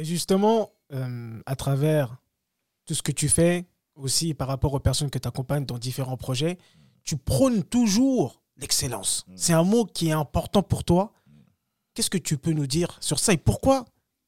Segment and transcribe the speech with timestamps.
[0.00, 2.16] Et justement, euh, à travers
[2.86, 6.16] tout ce que tu fais, aussi par rapport aux personnes que tu accompagnes dans différents
[6.16, 6.56] projets,
[7.04, 9.24] tu prônes toujours l'excellence.
[9.28, 9.32] Mm.
[9.36, 11.12] C'est un mot qui est important pour toi.
[11.92, 13.84] Qu'est-ce que tu peux nous dire sur ça et pourquoi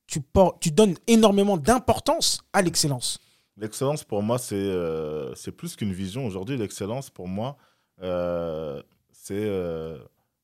[0.07, 0.21] tu,
[0.61, 3.19] tu donnes énormément d'importance à l'excellence?
[3.57, 6.27] L'excellence, pour moi, c'est euh, c'est plus qu'une vision.
[6.27, 7.57] Aujourd'hui, l'excellence, pour moi,
[8.03, 9.35] euh, c'est.
[9.37, 9.99] euh,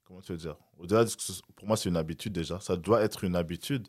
[0.05, 0.57] comment tu veux dire?
[0.79, 2.61] Au-delà de ce que ce- Pour moi, c'est une habitude déjà.
[2.61, 3.89] Ça doit être une habitude.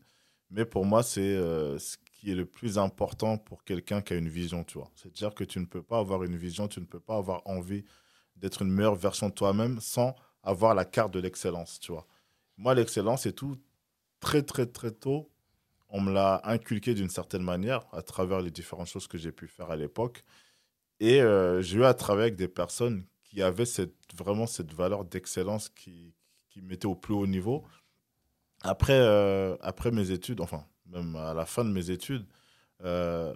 [0.50, 4.18] Mais pour moi, c'est euh, ce qui est le plus important pour quelqu'un qui a
[4.18, 4.92] une vision, tu vois.
[4.96, 7.86] C'est-à-dire que tu ne peux pas avoir une vision, tu ne peux pas avoir envie
[8.36, 12.08] d'être une meilleure version de toi-même sans avoir la carte de l'excellence, tu vois.
[12.58, 13.58] Moi, l'excellence et tout,
[14.20, 15.30] très, très, très tôt,
[15.90, 19.48] on me l'a inculqué d'une certaine manière à travers les différentes choses que j'ai pu
[19.48, 20.24] faire à l'époque.
[21.00, 23.64] Et euh, j'ai eu à travailler avec des personnes qui avaient
[24.16, 26.14] vraiment cette valeur d'excellence qui,
[26.50, 27.66] qui au plus haut niveau.
[28.62, 32.26] Après, euh, après mes études, enfin, même à la fin de mes études,
[32.84, 33.34] euh,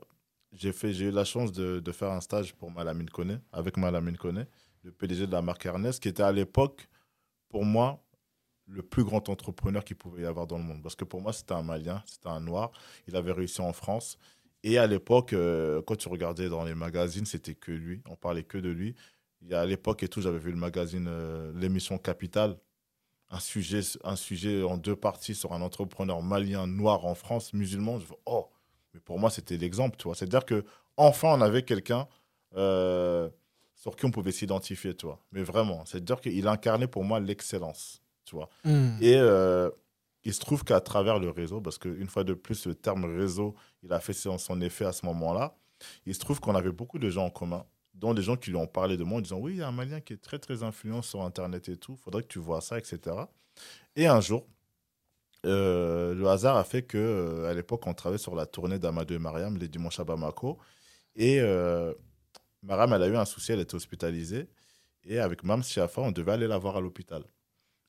[0.52, 0.72] j'ai
[1.06, 4.46] eu la chance de, faire un stage pour Malamine Koné, avec Malamine Koné,
[4.84, 6.88] le PDG de la marque Ernest, qui était à l'époque,
[7.50, 8.04] pour moi,
[8.68, 10.82] le plus grand entrepreneur qu'il pouvait y avoir dans le monde.
[10.84, 12.72] Parce que pour moi, c'était un Malien, c'était un Noir.
[13.08, 14.18] Il avait réussi en France.
[14.64, 18.02] Et à l'époque, euh, quand tu regardais dans les magazines, c'était que lui.
[18.10, 18.96] On parlait que de lui.
[19.52, 21.10] À l'époque et tout, j'avais vu le magazine,
[21.56, 22.58] l'émission Capital,
[23.34, 28.00] un sujet, un sujet en deux parties sur un entrepreneur malien noir en France, musulman.
[28.00, 28.48] Je fais, oh,
[28.94, 30.16] mais pour moi, c'était l'exemple, tu vois.
[30.16, 30.64] C'est-à-dire que
[30.98, 32.08] enfin, on avait quelqu'un
[32.56, 33.30] euh,
[33.74, 35.20] sur qui on pouvait s'identifier, tu vois.
[35.32, 38.50] Mais vraiment, c'est-à-dire qu'il incarnait pour moi l'excellence, tu vois.
[39.02, 39.72] Et euh,
[40.24, 43.56] il se trouve qu'à travers le réseau, parce qu'une fois de plus, le terme réseau,
[43.82, 45.56] il a fait son, son effet à ce moment-là,
[46.06, 48.58] il se trouve qu'on avait beaucoup de gens en commun, dont des gens qui lui
[48.58, 50.40] ont parlé de moi en disant Oui, il y a un Malien qui est très,
[50.40, 53.16] très influent sur Internet et tout, faudrait que tu vois ça, etc.
[53.96, 54.48] Et un jour,
[55.46, 59.14] euh, le hasard a fait que euh, à l'époque, on travaillait sur la tournée d'Amadou
[59.14, 60.58] et Mariam, les dimanches à Bamako.
[61.16, 61.94] Et euh,
[62.64, 64.50] Mariam, elle a eu un souci, elle était hospitalisée.
[65.04, 67.24] Et avec Mam Siafa, on devait aller la voir à l'hôpital.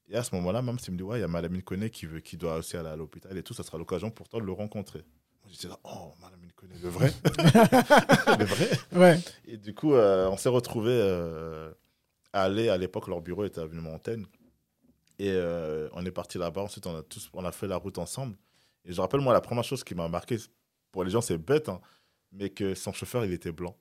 [0.08, 2.20] Et à ce moment-là, Mam me dit Ouais, il y a Malamine Koné qui, veut,
[2.20, 4.52] qui doit aussi aller à l'hôpital et tout, ça sera l'occasion pour toi de le
[4.52, 5.04] rencontrer.
[5.48, 7.12] J'étais là Oh, Malamine Koné, le vrai
[8.38, 9.20] Le vrai Ouais.
[9.46, 11.72] et du coup, euh, on s'est retrouvés euh,
[12.32, 14.26] à aller, à l'époque, leur bureau était avenue Montaigne.
[15.18, 16.62] Et euh, on est parti là-bas.
[16.62, 18.36] Ensuite, on a, tous, on a fait la route ensemble.
[18.84, 20.38] Et je rappelle, moi, la première chose qui m'a marqué,
[20.90, 21.80] pour les gens, c'est bête, hein,
[22.32, 23.76] mais que son chauffeur, il était blanc.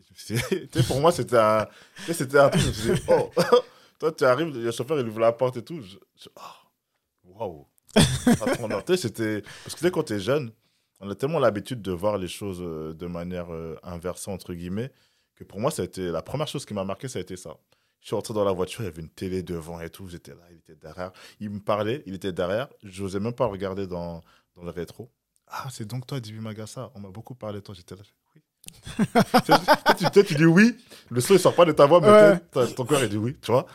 [0.88, 1.66] Pour moi, c'était un,
[2.12, 2.62] c'était un truc.
[2.74, 3.30] Je me dit, oh,
[3.98, 5.80] toi, tu arrives, le chauffeur, il ouvre la porte et tout.
[5.80, 6.40] Je, je- oh,
[7.24, 7.66] waouh.
[7.94, 9.42] Patron, c'était.
[9.64, 10.50] Parce que sais, quand tu es jeune,
[11.00, 14.92] on a tellement l'habitude de voir les choses euh, de manière euh, inversée, entre guillemets,
[15.34, 17.36] que pour moi, ça a été la première chose qui m'a marqué, ça a été
[17.36, 17.56] ça.
[18.00, 20.08] Je suis rentré dans la voiture, il y avait une télé devant et tout.
[20.08, 21.12] J'étais là, il était derrière.
[21.38, 22.68] Il me parlait, il était derrière.
[22.82, 24.22] Je n'osais même pas regarder dans,
[24.56, 25.10] dans le rétro.
[25.46, 26.90] Ah, c'est donc toi, Dibi Magassa.
[26.94, 27.74] On m'a beaucoup parlé de toi.
[27.76, 28.02] J'étais là,
[28.34, 28.42] oui.
[30.12, 30.76] tu, tu, dis oui.
[31.10, 32.74] Le son, il sort pas de ta voix, mais Ouais.
[32.74, 33.66] ton cœur, il dit oui, tu vois.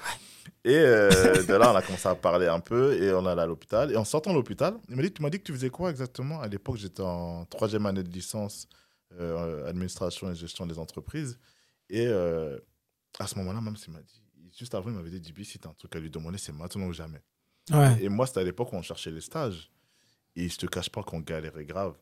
[0.64, 3.46] Et euh, de là, on a commencé à parler un peu et on allait à
[3.46, 3.92] l'hôpital.
[3.92, 5.90] Et en sortant de l'hôpital, il m'a dit Tu m'as dit que tu faisais quoi
[5.90, 6.40] exactement?
[6.42, 8.68] À l'époque, j'étais en troisième année de licence
[9.20, 11.38] euh, administration et gestion des entreprises.
[11.90, 12.58] Et euh,
[13.20, 14.22] à ce moment-là, même s'il m'a dit,
[14.58, 16.52] juste avant, il m'avait dit Dibi, si tu as un truc à lui demander, c'est
[16.54, 17.22] maintenant ou jamais.
[17.72, 17.98] Ouais.
[18.02, 19.72] Et moi, c'était à l'époque où on cherchait les stages.
[20.36, 21.96] Et je te cache pas qu'on galérait grave.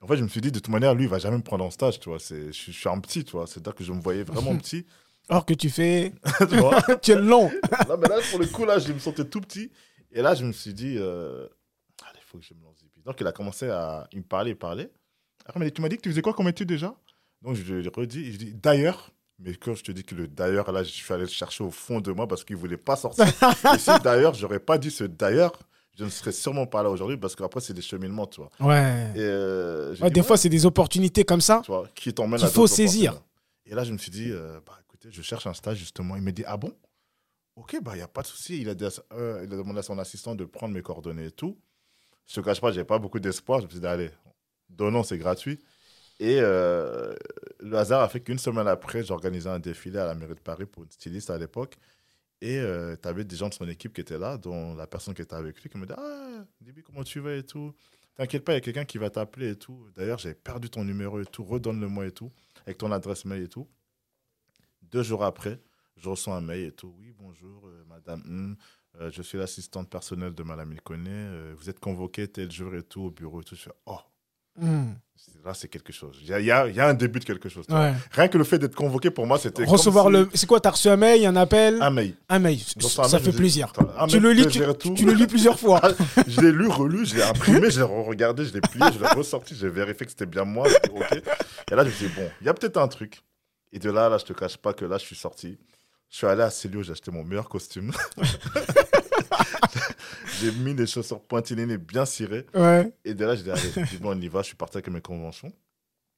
[0.00, 1.64] En fait, je me suis dit, de toute manière, lui, il va jamais me prendre
[1.64, 2.18] en stage, tu vois.
[2.18, 3.46] Je, suis- je suis un petit, tu vois.
[3.46, 4.86] C'est-à-dire que je me voyais vraiment petit,
[5.28, 6.12] Or que tu fais.
[6.38, 6.80] tu vois.
[7.02, 7.50] tu es long.
[7.88, 9.70] Non, mais là, pour le coup, là, je me sentais tout petit.
[10.12, 11.46] Et là, je me suis dit, euh,
[12.08, 12.76] allez, il faut que je me lance.
[13.04, 14.06] Donc, il a commencé à.
[14.12, 14.90] Il me parlait, il parlait.
[15.44, 16.94] Après, il m'a dit, tu m'as dit que tu faisais quoi comme étude déjà?
[17.42, 19.10] Donc, je lui ai redit, je dis, d'ailleurs.
[19.38, 21.70] Mais quand je te dis que le d'ailleurs, là, je suis allé le chercher au
[21.70, 23.26] fond de moi parce qu'il ne voulait pas sortir.
[23.74, 25.52] Et si d'ailleurs, j'aurais pas dit ce d'ailleurs,
[25.98, 28.50] je ne serais sûrement pas là aujourd'hui parce qu'après, c'est des cheminements, tu vois.
[28.60, 29.12] Ouais.
[29.14, 31.60] Et euh, j'ai Ouais, dit, des ouais, fois, c'est des opportunités comme ça.
[31.64, 33.20] tu vois, qui t'emmène Qu'il faut saisir.
[33.66, 34.78] Et là, je me suis dit, euh, bah,
[35.08, 36.16] je cherche un stage justement.
[36.16, 36.76] Il me dit, ah bon?
[37.56, 38.66] Ok, bah, il n'y a pas de souci.
[38.66, 41.58] Euh, il a demandé à son assistant de prendre mes coordonnées et tout.
[42.26, 43.60] Je ne te cache pas, je pas beaucoup d'espoir.
[43.60, 44.10] Je me suis dit, allez,
[44.68, 45.58] donnons, c'est gratuit.
[46.18, 47.14] Et euh,
[47.60, 50.66] le hasard a fait qu'une semaine après, j'organisais un défilé à la mairie de Paris
[50.66, 51.76] pour une styliste à l'époque.
[52.42, 52.60] Et
[53.02, 55.34] tu avais des gens de son équipe qui étaient là, dont la personne qui était
[55.34, 57.74] avec lui, qui me dit Ah, Dibi, comment tu vas et tout?
[58.16, 59.88] T'inquiète pas, il y a quelqu'un qui va t'appeler et tout.
[59.94, 62.32] D'ailleurs, j'avais perdu ton numéro et tout, redonne-le-moi et tout,
[62.64, 63.68] avec ton adresse mail et tout.
[64.92, 65.60] Deux jours après,
[65.96, 66.94] je reçois un mail et tout.
[66.98, 68.56] Oui, bonjour, euh, madame.
[69.00, 71.10] euh, je suis l'assistante personnelle de madame Ilkoné.
[71.10, 73.54] Euh, vous êtes convoquée tel jour et tout au bureau et tout.
[73.56, 73.98] Je fais Oh
[74.58, 74.92] Hmm.
[75.44, 76.16] Là, c'est quelque chose.
[76.22, 77.66] Il y a, il y a- il y a un début de quelque chose.
[77.68, 77.92] Ouais.
[78.10, 79.64] Rien que le fait d'être convoqué, pour moi, c'était.
[79.66, 80.30] Recevoir si- le.
[80.32, 81.76] C'est quoi T'as reçu un mail, un appel?
[81.82, 82.14] Un mail.
[82.30, 82.58] Un mail.
[82.80, 83.70] Ça, un mail, fait plaisir.
[84.08, 84.60] Tu le lis, tu,
[85.04, 85.80] le lis plusieurs fois.
[85.82, 85.90] Ah,
[86.26, 89.08] je l'ai lu, relu, je l'ai imprimé, je l'ai regardé, je l'ai plié, je l'ai
[89.08, 90.66] ressorti, j'ai vérifié que c'était bien moi.
[90.90, 91.12] ok.
[91.70, 93.22] Et là, je me suis dit, bon, il y a peut-être un truc.
[93.76, 95.58] Et de là, là, je te cache pas que là, je suis sorti.
[96.08, 97.92] Je suis allé à Célio, j'ai acheté mon meilleur costume.
[100.40, 102.46] j'ai mis des chaussures pointillinées bien cirées.
[102.54, 102.90] Ouais.
[103.04, 104.78] Et de là, j'ai dit, allez, j'ai dit, bon, on y va, je suis parti
[104.78, 105.52] avec mes conventions.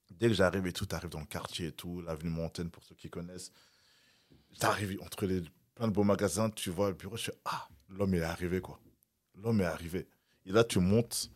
[0.09, 2.95] Dès que j'arrive et tout, t'arrives dans le quartier et tout, l'avenue Montaigne, pour ceux
[2.95, 3.51] qui connaissent.
[4.61, 5.43] T'arrives entre les
[5.75, 8.79] plein de beaux magasins, tu vois le bureau, je fais, ah, l'homme est arrivé, quoi.
[9.35, 10.07] L'homme est arrivé.
[10.47, 11.29] Et là, tu montes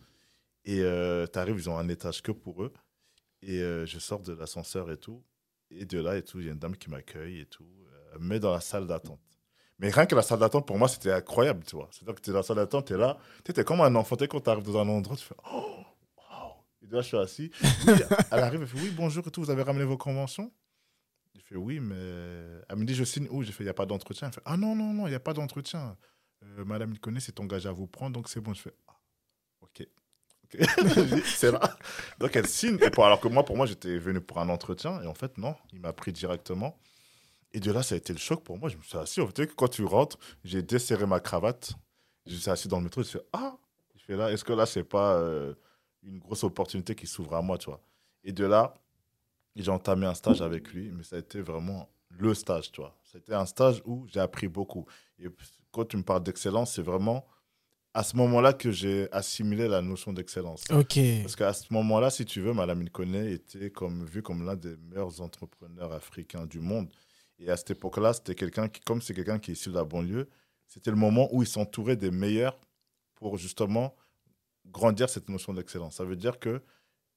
[0.65, 2.73] et euh, t'arrives, ils ont un étage que pour eux.
[3.43, 5.21] Et euh, je sors de l'ascenseur et tout.
[5.75, 7.65] Et de là et tout, il y a une dame qui m'accueille et tout,
[8.15, 9.21] euh, me met dans la salle d'attente.
[9.79, 11.89] Mais rien que la salle d'attente, pour moi, c'était incroyable, tu vois.
[11.91, 13.95] C'est-à-dire que tu es dans la salle d'attente, tu es là, tu es comme un
[13.95, 15.77] enfant, quand tu arrives dans un endroit, tu fais Oh,
[16.17, 16.53] wow.
[16.83, 17.51] Et de là, je suis assis.
[18.31, 20.53] Elle arrive, elle fait Oui, bonjour et tout, vous avez ramené vos conventions?
[21.35, 21.97] Je fais Oui, mais.
[22.69, 23.43] Elle me dit Je signe où?
[23.43, 24.29] J'ai fait Il n'y a pas d'entretien.
[24.29, 25.97] Elle fait Ah non, non, non, il n'y a pas d'entretien.
[26.45, 28.53] Euh, Madame Ilkoné s'est engagée à vous prendre, donc c'est bon.
[28.53, 28.75] Je fais.
[31.25, 31.60] C'est là.
[32.19, 32.78] Donc elle signe.
[32.82, 35.00] Et pour, alors que moi, pour moi, j'étais venu pour un entretien.
[35.02, 36.78] Et en fait, non, il m'a pris directement.
[37.52, 38.69] Et de là, ça a été le choc pour moi.
[38.69, 39.20] Je me suis assis.
[39.20, 41.72] En fait, quand tu rentres, j'ai desserré ma cravate.
[42.26, 43.02] Je suis assis dans le métro.
[43.02, 43.56] Je fais Ah
[43.94, 45.54] Je fais là, est-ce que là, c'est pas euh,
[46.02, 47.70] une grosse opportunité qui s'ouvre à moi, tu
[48.25, 48.75] Et de là,
[49.56, 50.90] j'ai entamé un stage avec lui.
[50.93, 52.82] Mais ça a été vraiment le stage, tu.
[53.04, 54.87] C'était un stage où j'ai appris beaucoup.
[55.19, 55.26] Et
[55.70, 57.26] quand tu me parles d'excellence, c'est vraiment
[57.94, 60.65] à ce moment-là que j'ai assimilé la notion d'excellence.
[60.71, 60.99] Ok.
[61.23, 64.77] Parce qu'à ce moment-là, si tu veux, Madame Ilkone était comme, vu comme l'un des
[64.77, 66.89] meilleurs entrepreneurs africains du monde.
[67.39, 69.85] Et à cette époque-là, c'était quelqu'un qui, comme c'est quelqu'un qui est issu de la
[69.85, 70.29] banlieue,
[70.69, 72.59] c'était le moment où il s'entourait des meilleurs
[73.17, 73.95] pour justement
[74.67, 75.97] grandir cette notion d'excellence.
[75.97, 76.62] Ça veut dire que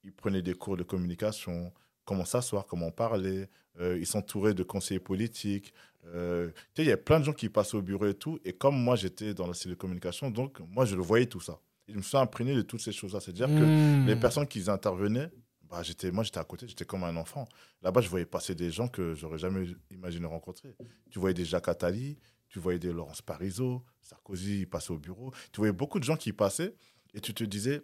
[0.04, 1.72] il prenait des cours de communication,
[2.04, 3.48] comment s'asseoir, comment parler,
[3.80, 5.72] euh, il s'entourait de conseillers politiques.
[6.14, 8.38] Euh, tu sais, il y a plein de gens qui passaient au bureau et tout.
[8.44, 11.40] Et comme moi, j'étais dans la cellule de communication, donc moi, je le voyais tout
[11.40, 11.60] ça.
[11.88, 13.20] Je me suis imprégné de toutes ces choses-là.
[13.20, 14.06] C'est-à-dire que Hmm.
[14.06, 15.30] les personnes qui intervenaient,
[15.68, 17.46] bah, j'étais, moi j'étais à côté, j'étais comme un enfant.
[17.82, 20.76] Là-bas, je voyais passer des gens que j'aurais jamais imaginé rencontrer.
[21.10, 22.18] Tu voyais des Jacques Attali,
[22.48, 25.32] tu voyais des Laurence Parisot, Sarkozy il passait au bureau.
[25.52, 26.74] Tu voyais beaucoup de gens qui passaient
[27.14, 27.82] et tu te disais,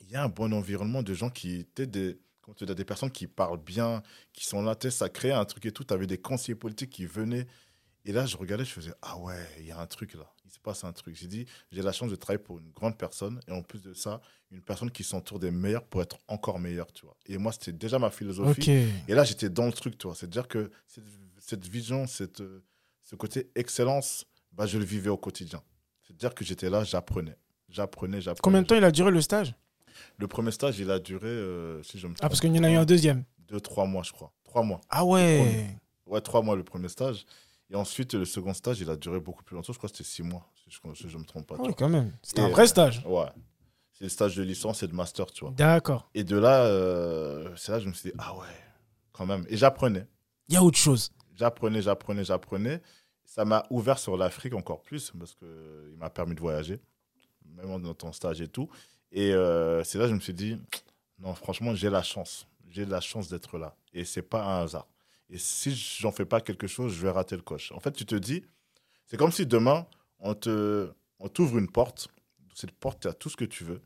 [0.00, 2.84] il y a un bon environnement de gens qui étaient des, comment te dire, des
[2.84, 4.02] personnes qui parlent bien,
[4.32, 5.84] qui sont là, tu ça créait un truc et tout.
[5.84, 7.46] Tu avais des conseillers politiques qui venaient.
[8.04, 10.50] Et là, je regardais, je faisais, ah ouais, il y a un truc là, il
[10.52, 11.16] se passe un truc.
[11.16, 13.94] J'ai dit, j'ai la chance de travailler pour une grande personne et en plus de
[13.94, 14.20] ça,
[14.52, 17.16] une personne qui s'entoure des meilleurs pour être encore meilleur, tu vois.
[17.26, 18.70] Et moi, c'était déjà ma philosophie.
[19.08, 20.14] Et là, j'étais dans le truc, tu vois.
[20.14, 21.04] C'est-à-dire que cette,
[21.40, 22.62] cette vision, cette, euh,
[23.02, 25.60] ce côté excellence, bah, je le vivais au quotidien.
[26.04, 27.36] C'est-à-dire que j'étais là, j'apprenais.
[27.68, 28.42] J'apprenais, j'apprenais.
[28.42, 29.52] Combien de temps il a duré le stage?
[30.18, 32.58] Le premier stage, il a duré, euh, si je me Ah, trompe parce qu'il y
[32.58, 33.24] en a eu un deuxième.
[33.48, 34.32] Deux, trois mois, je crois.
[34.44, 34.80] Trois mois.
[34.90, 35.78] Ah ouais.
[36.06, 37.24] Ouais, trois mois le premier stage.
[37.70, 39.72] Et ensuite, le second stage, il a duré beaucoup plus longtemps.
[39.72, 40.70] Je crois que c'était six mois, si
[41.08, 41.56] je ne me trompe pas.
[41.58, 42.12] Ah oui, quand même.
[42.22, 43.02] C'était un vrai stage.
[43.06, 43.26] Ouais.
[43.92, 45.52] C'est le stage de licence et de master, tu vois.
[45.56, 46.08] D'accord.
[46.14, 48.44] Et de là, euh, c'est là que je me suis dit, ah ouais,
[49.12, 49.46] quand même.
[49.48, 50.06] Et j'apprenais.
[50.48, 51.10] Il y a autre chose.
[51.34, 52.82] J'apprenais, j'apprenais, j'apprenais.
[53.24, 56.78] Ça m'a ouvert sur l'Afrique encore plus parce qu'il m'a permis de voyager,
[57.56, 58.68] même dans ton stage et tout.
[59.16, 60.58] Et euh, c'est là que je me suis dit,
[61.18, 62.46] non, franchement, j'ai la chance.
[62.68, 63.74] J'ai la chance d'être là.
[63.94, 64.86] Et c'est pas un hasard.
[65.30, 67.72] Et si j'en fais pas quelque chose, je vais rater le coche.
[67.72, 68.44] En fait, tu te dis,
[69.06, 69.86] c'est comme si demain,
[70.18, 72.08] on te, on t'ouvre une porte.
[72.54, 73.80] Cette porte, tu as tout ce que tu veux,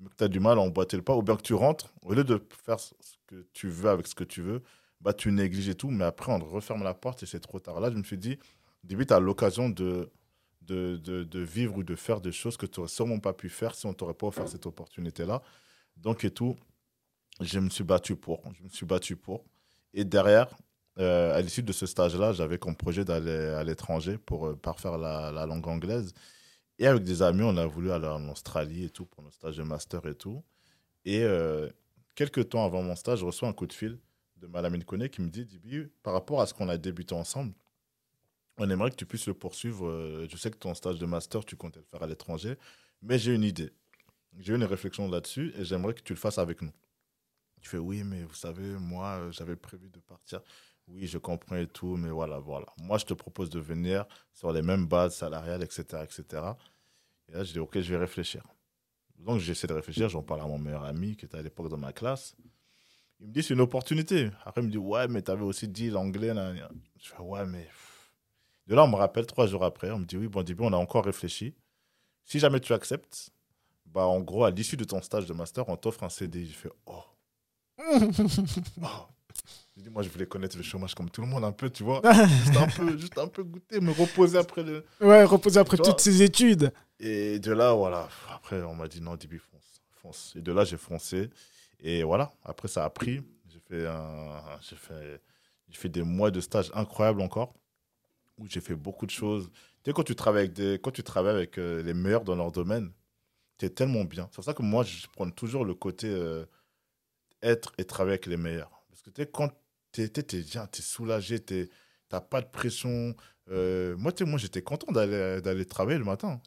[0.00, 1.14] mais que tu as du mal à emboîter le pas.
[1.14, 2.92] Ou bien que tu rentres, au lieu de faire ce
[3.28, 4.60] que tu veux avec ce que tu veux,
[5.00, 5.90] bah, tu négliges et tout.
[5.90, 7.78] Mais après, on referme la porte et c'est trop tard.
[7.78, 8.40] Là, je me suis dit,
[8.82, 10.10] début, tu as l'occasion de,
[10.66, 13.74] de, de, vivre ou de faire des choses que tu n'aurais sûrement pas pu faire
[13.74, 15.42] si on t'aurait pas offert cette opportunité-là.
[15.96, 16.56] Donc, et tout,
[17.40, 18.42] je me suis battu pour.
[18.58, 19.44] Je me suis battu pour.
[19.92, 20.48] Et derrière,
[20.98, 24.98] euh, à l'issue de ce stage-là, j'avais comme projet d'aller à l'étranger pour euh, parfaire
[24.98, 26.14] la, la langue anglaise.
[26.78, 29.56] Et avec des amis, on a voulu aller en Australie et tout pour nos stages
[29.56, 30.42] de master et tout.
[31.04, 31.68] Et euh,
[32.14, 33.98] quelques temps avant mon stage, je reçois un coup de fil
[34.36, 37.54] de Madame Ilkone qui me dit Dibi, par rapport à ce qu'on a débuté ensemble,
[38.58, 39.86] on aimerait que tu puisses le poursuivre.
[39.88, 42.56] Euh, Je sais que ton stage de master, tu comptais le faire à l'étranger,
[43.02, 43.70] mais j'ai une idée.
[44.38, 46.72] J'ai eu une réflexion là-dessus et j'aimerais que tu le fasses avec nous.
[47.60, 50.40] Tu fais oui, mais vous savez, moi, euh, j'avais prévu de partir.
[50.86, 52.66] Oui, je comprends et tout, mais voilà, voilà.
[52.78, 56.42] Moi, je te propose de venir sur les mêmes bases salariales, etc., etc.
[57.28, 58.42] Et là, je dis, OK, je vais réfléchir.
[59.18, 61.78] Donc, j'essaie de réfléchir, j'en parle à mon meilleur ami qui était à l'époque dans
[61.78, 62.36] ma classe.
[63.20, 64.30] Il me dit, c'est une opportunité.
[64.44, 66.34] Après, il me dit, ouais, mais tu avais aussi dit l'anglais.
[67.00, 67.66] Je fais, ouais, mais.
[68.66, 70.72] De là, on me rappelle trois jours après, on me dit, oui, bon, début, on
[70.72, 71.54] a encore réfléchi.
[72.24, 73.30] Si jamais tu acceptes,
[73.86, 76.46] bah, en gros, à l'issue de ton stage de master, on t'offre un CDI.
[76.46, 77.02] J'ai fait Oh.
[77.78, 79.06] oh.
[79.76, 81.82] J'ai dit, moi, je voulais connaître le chômage comme tout le monde, un peu, tu
[81.82, 82.00] vois.
[82.44, 84.84] juste, un peu, juste un peu goûter, me reposer après le.
[85.00, 86.72] Ouais, reposer après Tu vois toutes ces études.
[87.00, 88.08] Et de là, voilà.
[88.32, 89.82] Après, on m'a dit non, Dibi, fonce.
[89.90, 90.32] fonce.
[90.36, 91.28] Et de là, j'ai foncé.
[91.80, 92.32] Et voilà.
[92.44, 93.20] Après, ça a pris.
[93.48, 94.40] J'ai fait, un...
[94.62, 95.20] j'ai fait...
[95.68, 97.52] j'ai fait des mois de stage incroyables encore,
[98.38, 99.50] où j'ai fait beaucoup de choses.
[99.82, 100.78] Tu sais, quand tu travailles avec, des...
[100.82, 102.90] quand tu travailles avec euh, les meilleurs dans leur domaine,
[103.58, 104.26] tu es tellement bien.
[104.30, 106.44] C'est pour ça que moi, je prends toujours le côté euh,
[107.42, 108.84] être et travailler avec les meilleurs.
[108.88, 109.50] Parce que tu sais, quand
[109.92, 110.08] tu es,
[110.42, 111.68] bien, tu es soulagé, tu
[112.12, 113.14] n'as pas de pression.
[113.50, 116.40] Euh, moi, moi, j'étais content d'aller travailler le matin.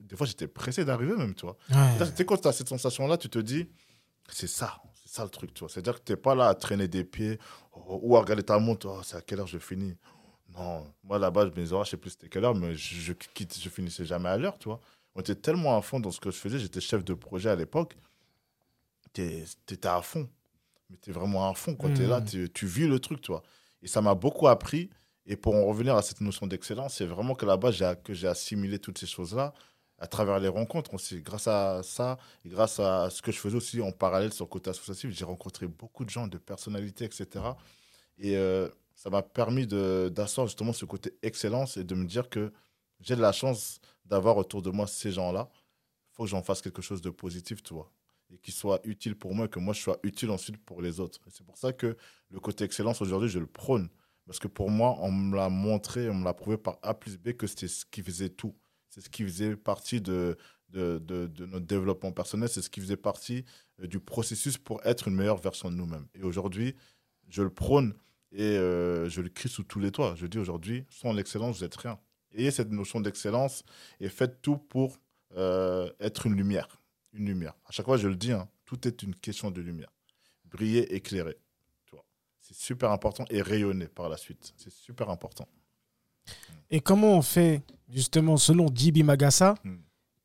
[0.00, 1.56] Des fois, j'étais pressé d'arriver même, tu vois.
[1.98, 3.68] Tu sais, quand tu as cette sensation-là, tu te dis,
[4.28, 5.68] c'est ça, c'est ça le truc, tu vois.
[5.68, 7.38] C'est-à-dire que tu n'es pas là à traîner des pieds
[7.86, 9.96] ou à regarder ta montre, oh, c'est à quelle heure je finis.
[10.54, 13.68] Non, moi là-bas, horaires, je sais plus c'était quelle heure, mais je, je quitte, je
[13.68, 14.80] finissais jamais à l'heure, tu vois.
[15.14, 17.56] On était tellement à fond dans ce que je faisais, j'étais chef de projet à
[17.56, 17.96] l'époque,
[19.12, 19.22] tu
[19.70, 20.28] étais à fond.
[20.90, 22.26] Mais tu es vraiment à fond, quand tu es là, Mhm.
[22.26, 23.42] t'es- tu vis le truc, tu vois.
[23.82, 24.90] Et ça m'a beaucoup appris.
[25.26, 28.26] Et pour en revenir à cette notion d'excellence, c'est vraiment que là-bas, j'ai- que j'ai
[28.28, 29.54] assimilé toutes ces choses-là
[29.98, 31.20] à travers les rencontres aussi.
[31.22, 34.50] Grâce à ça, et grâce à ce que je faisais aussi en parallèle sur le
[34.50, 37.56] côté associatif, j'ai rencontré beaucoup de gens, de personnalités, etc.
[38.18, 38.68] Et euh,
[39.02, 42.52] ça m'a permis d'asseoir justement ce côté excellence et de me dire que
[43.00, 45.50] j'ai de la chance d'avoir autour de moi ces gens-là.
[46.12, 47.90] Il faut que j'en fasse quelque chose de positif, tu vois.
[48.32, 51.18] Et qui soit utile pour moi, que moi je sois utile ensuite pour les autres.
[51.32, 51.96] C'est pour ça que
[52.30, 53.88] le côté excellence aujourd'hui, je le prône.
[54.24, 57.18] Parce que pour moi, on me l'a montré, on me l'a prouvé par A plus
[57.18, 58.54] B que c'était ce qui faisait tout.
[58.88, 60.36] C'est ce qui faisait partie de,
[60.68, 63.44] de, de- de notre développement personnel, c'est ce qui faisait partie
[63.80, 66.06] euh, du processus pour être une meilleure version de nous-mêmes.
[66.14, 66.76] Et aujourd'hui,
[67.28, 67.94] je le prône
[68.32, 70.14] et euh, je le crie sous tous les toits.
[70.16, 71.98] Je dis aujourd'hui, sans l'excellence, vous n'êtes rien.
[72.34, 73.62] Ayez cette notion d'excellence
[74.00, 74.98] et faites tout pour
[75.36, 76.80] euh, être une lumière.
[77.12, 77.54] Une lumière.
[77.66, 79.92] À chaque fois, je le dis, hein, tout est une question de lumière.
[80.46, 81.36] Briller, éclairer.
[82.40, 84.52] C'est super important et rayonner par la suite.
[84.56, 85.46] C'est super important.
[86.70, 89.76] Et comment on fait, justement, selon Jibi Magassa, Hmm.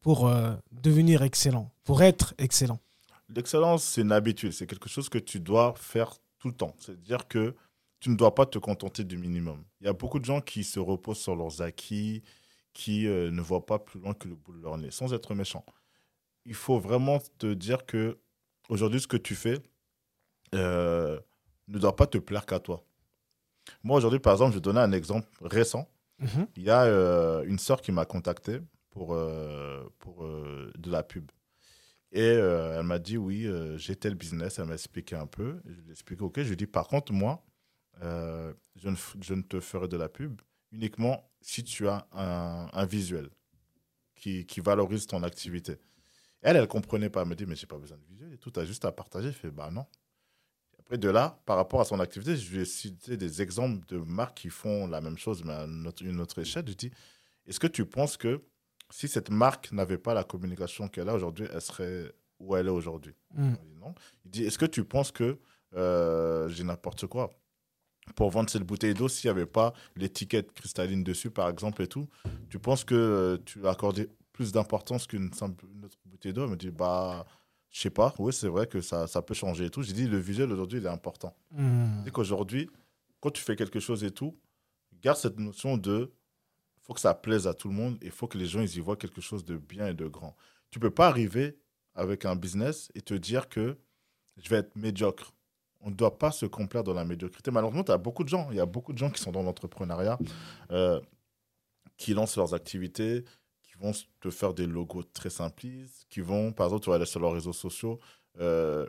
[0.01, 2.79] pour euh, devenir excellent, pour être excellent?
[3.29, 4.51] L'excellence, c'est une habitude.
[4.51, 6.75] C'est quelque chose que tu dois faire tout le temps.
[6.79, 7.55] C'est-à-dire que
[8.07, 9.65] tu ne dois pas te contenter du minimum.
[9.81, 12.23] Il y a beaucoup de gens qui se reposent sur leurs acquis,
[12.71, 15.35] qui euh, ne voient pas plus loin que le bout de leur nez, sans être
[15.35, 15.65] méchant.
[16.45, 18.17] Il faut vraiment te dire que
[18.69, 19.59] aujourd'hui, ce que tu fais
[20.55, 21.19] euh,
[21.67, 22.81] ne doit pas te plaire qu'à toi.
[23.83, 25.89] Moi, aujourd'hui, par exemple, je vais donner un exemple récent.
[26.19, 26.47] Mhm.
[26.55, 28.59] Il y a euh, une sœur qui m'a contacté
[28.89, 29.17] pour,
[29.99, 31.29] pour de la pub.
[32.11, 34.59] Et euh, elle m'a dit, oui, euh, j'ai tel business.
[34.59, 35.59] Elle m'a expliqué un peu.
[35.65, 36.35] Je lui ai expliqué, OK.
[36.37, 37.43] Je lui ai dit, par contre, moi,
[38.03, 42.07] euh, je, ne, f- je ne te ferai de la pub uniquement si tu as
[42.11, 43.29] un, un visuel
[44.15, 45.77] qui, qui valorise ton activité.
[46.41, 47.21] Elle, elle ne comprenait pas.
[47.23, 48.51] Elle me dit, mais j'ai pas besoin de visuel et tout.
[48.51, 49.31] Tu as juste à partager.
[49.31, 49.85] Je fais, bah non.
[50.79, 53.97] Après, de là, par rapport à son activité, je lui ai cité des exemples de
[53.97, 56.65] marques qui font la même chose, mais à notre- une autre échelle.
[56.67, 56.91] Je dis,
[57.45, 58.41] est-ce que tu penses que
[58.89, 62.71] si cette marque n'avait pas la communication qu'elle a aujourd'hui, elle serait où elle est
[62.71, 63.13] aujourd'hui?
[63.35, 63.93] Il dit non.
[64.25, 65.37] Il dit, est-ce que tu penses que
[65.75, 67.29] euh, j'ai n'importe quoi?
[68.15, 71.87] Pour vendre cette bouteille d'eau s'il n'y avait pas l'étiquette cristalline dessus, par exemple, et
[71.87, 72.07] tout
[72.49, 76.45] Tu penses que euh, tu as accordé plus d'importance qu'une simple une autre bouteille d'eau?
[76.45, 77.25] Elle me dit, bah,
[77.69, 78.13] je sais pas.
[78.19, 79.83] Oui, c'est vrai que ça, ça peut changer et tout.
[79.83, 81.35] J'ai dit, le visuel aujourd'hui, il est important.
[81.51, 82.03] Hmm.
[82.05, 82.69] C'est qu'aujourd'hui,
[83.19, 84.37] quand tu fais quelque chose et tout,
[85.01, 86.11] garde cette notion de
[86.87, 88.77] faut que ça plaise à tout le monde et il faut que les gens ils
[88.77, 90.37] y voient quelque chose de bien et de grand.
[90.71, 91.59] Tu peux pas arriver
[91.95, 93.77] avec un business et te dire que
[94.37, 95.33] je vais être médiocre.
[95.81, 97.51] On ne doit pas se complaire dans la médiocrité.
[97.51, 98.49] Malheureusement, tu as beaucoup de gens.
[98.51, 100.17] Il y a beaucoup de gens qui sont dans l'entrepreneuriat,
[100.71, 100.99] euh,
[101.97, 103.23] qui lancent leurs activités,
[103.63, 107.05] qui vont te faire des logos très simplistes, qui vont, par exemple, tu vas aller
[107.05, 107.99] sur leurs réseaux sociaux.
[108.39, 108.87] euh,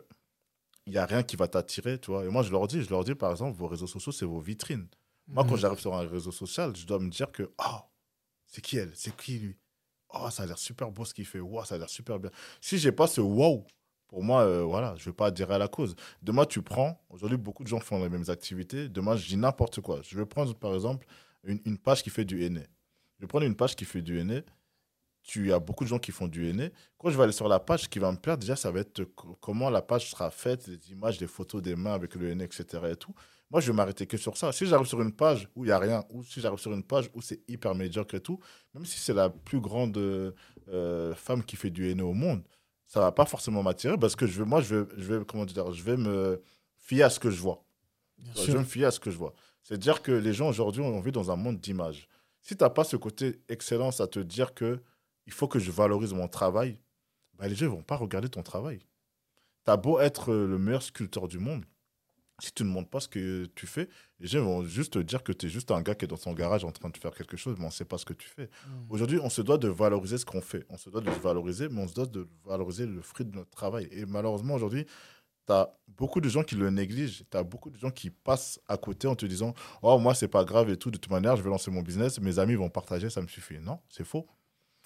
[0.87, 2.25] il n'y a rien qui va t'attirer, tu vois.
[2.25, 4.39] Et moi, je leur dis, je leur dis, par exemple, vos réseaux sociaux, c'est vos
[4.39, 4.87] vitrines.
[5.27, 5.57] Moi, quand Mhm.
[5.59, 7.77] j'arrive sur un réseau social, je dois me dire que, oh,
[8.47, 8.91] c'est qui elle?
[8.95, 9.57] C'est qui lui?
[10.09, 11.39] Oh, ça a l'air super beau ce qu'il fait.
[11.39, 12.31] Wow, ça a l'air super bien.
[12.61, 13.65] Si j'ai pas ce wow,
[14.09, 15.95] pour moi, euh, voilà, je vais pas adhérer à la cause.
[16.23, 18.89] Demain, tu prends, aujourd'hui, beaucoup de gens font les mêmes activités.
[18.89, 20.01] Demain, je dis n'importe quoi.
[20.01, 21.05] Je vais prendre, par exemple,
[21.43, 22.65] une, page qui fait du henné.
[23.17, 24.41] Je vais prendre une page qui fait du henné.
[25.21, 26.71] Tu as beaucoup de gens qui font du henné.
[26.97, 28.79] Quand je vais aller sur la page, ce qui va me plaire, déjà, ça va
[28.79, 32.31] être co- comment la page sera faite, les images, les photos des mains avec le
[32.31, 32.65] henné, etc.
[32.89, 33.13] Et tout.
[33.51, 34.51] Moi, je vais m'arrêter que sur ça.
[34.51, 36.83] Si j'arrive sur une page où il n'y a rien, ou si j'arrive sur une
[36.83, 38.39] page où c'est hyper médiocre et tout,
[38.73, 42.43] même si c'est la plus grande euh, femme qui fait du henné au monde,
[42.89, 45.45] ça va pas forcément m'attirer parce que je vais, moi, je vais, je vais, comment
[45.45, 46.41] dire, je vais me
[46.75, 47.63] fier à ce que je vois.
[48.17, 48.53] Bien Je sûr.
[48.53, 49.33] vais me fier à ce que je vois.
[49.63, 52.09] C'est-à-dire que les gens aujourd'hui, on vit dans un monde d'images.
[52.41, 54.81] Si tu n'as pas ce côté excellence à te dire que
[55.27, 56.79] il faut que je valorise mon travail,
[57.37, 58.79] bah, les gens ne vont pas regarder ton travail.
[59.65, 61.65] Tu as beau être le meilleur sculpteur du monde,
[62.39, 65.23] si tu ne montres pas ce que tu fais, les gens vont juste te dire
[65.23, 67.13] que tu es juste un gars qui est dans son garage en train de faire
[67.13, 68.49] quelque chose, mais on ne sait pas ce que tu fais.
[68.67, 68.85] Hmm.
[68.89, 70.65] Aujourd'hui, on se doit de valoriser ce qu'on fait.
[70.69, 73.35] On se doit de le valoriser, mais on se doit de valoriser le fruit de
[73.35, 73.87] notre travail.
[73.91, 74.85] Et malheureusement, aujourd'hui,
[75.47, 77.23] tu as beaucoup de gens qui le négligent.
[77.29, 80.27] Tu as beaucoup de gens qui passent à côté en te disant Oh, moi, c'est
[80.27, 80.91] pas grave et tout.
[80.91, 82.19] De toute manière, je vais lancer mon business.
[82.19, 83.59] Mes amis vont partager, ça me suffit.
[83.59, 84.27] Non, c'est faux.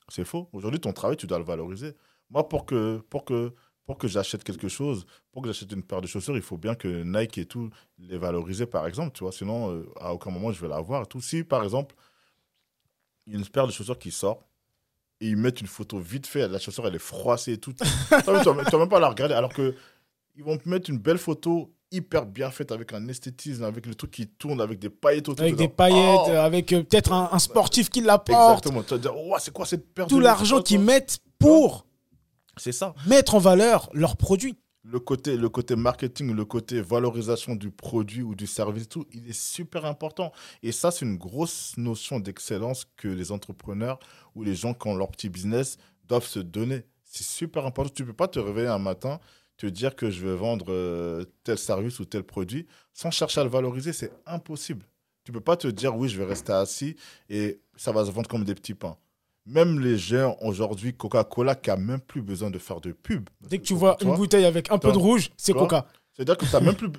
[0.10, 0.50] C'est faux.
[0.54, 1.96] Aujourd'hui, ton travail, tu dois le valoriser.
[2.30, 3.54] Moi, pour que, pour que,
[3.86, 6.74] pour que j'achète quelque chose, pour que j'achète une paire de chaussures, il faut bien
[6.76, 9.12] que Nike et tout les valoriser, par exemple.
[9.14, 11.08] Tu vois, sinon, euh, à aucun moment, je vais l'avoir.
[11.08, 11.22] Tout.
[11.22, 11.94] Si, par exemple,
[13.28, 14.44] il y a une paire de chaussures qui sort,
[15.22, 17.74] et ils mettent une photo vite fait, la chaussure, elle est froissée et tout.
[17.74, 17.84] Tu
[18.30, 19.34] ne vas même pas la regarder.
[19.34, 19.76] Alors que
[20.36, 23.94] ils vont te mettre une belle photo hyper bien faite avec un esthétisme, avec le
[23.94, 25.44] truc qui tourne, avec des paillettes autour.
[25.44, 28.66] Avec des paillettes, Oh avec euh, peut-être un, un sportif qui la porte.
[28.66, 28.82] Exactement.
[28.84, 31.86] Tu vas dire, oh, c'est quoi cette paire Tout de- l'argent qu'ils mettent pour
[32.58, 32.94] C'est ça.
[33.08, 34.58] mettre en valeur leurs produits.
[34.86, 39.30] Le côté, le côté marketing, le côté valorisation du produit ou du service, tout, il
[39.30, 40.34] est super important.
[40.62, 43.98] Et ça, c'est une grosse notion d'excellence que les entrepreneurs
[44.36, 46.84] ou les gens qui ont leur petit business doivent se donner.
[47.06, 47.94] C'est super important.
[47.96, 49.22] Tu ne peux pas te réveiller un matin,
[49.56, 53.44] te dire que je vais vendre euh, tel service ou tel produit sans chercher à
[53.46, 53.94] le valoriser.
[53.94, 54.86] C'est impossible.
[55.24, 56.98] Tu ne peux pas te dire, oui, je vais rester assis
[57.30, 58.98] et ça va se vendre comme des petits pains.
[59.46, 63.30] Même les gens aujourd'hui, Coca-Cola, qui a même plus besoin de faire de pub.
[63.42, 65.86] Dès que tu vois une bouteille avec un peu de rouge, c'est Coca.
[66.14, 66.90] C'est-à-dire que tu même plus.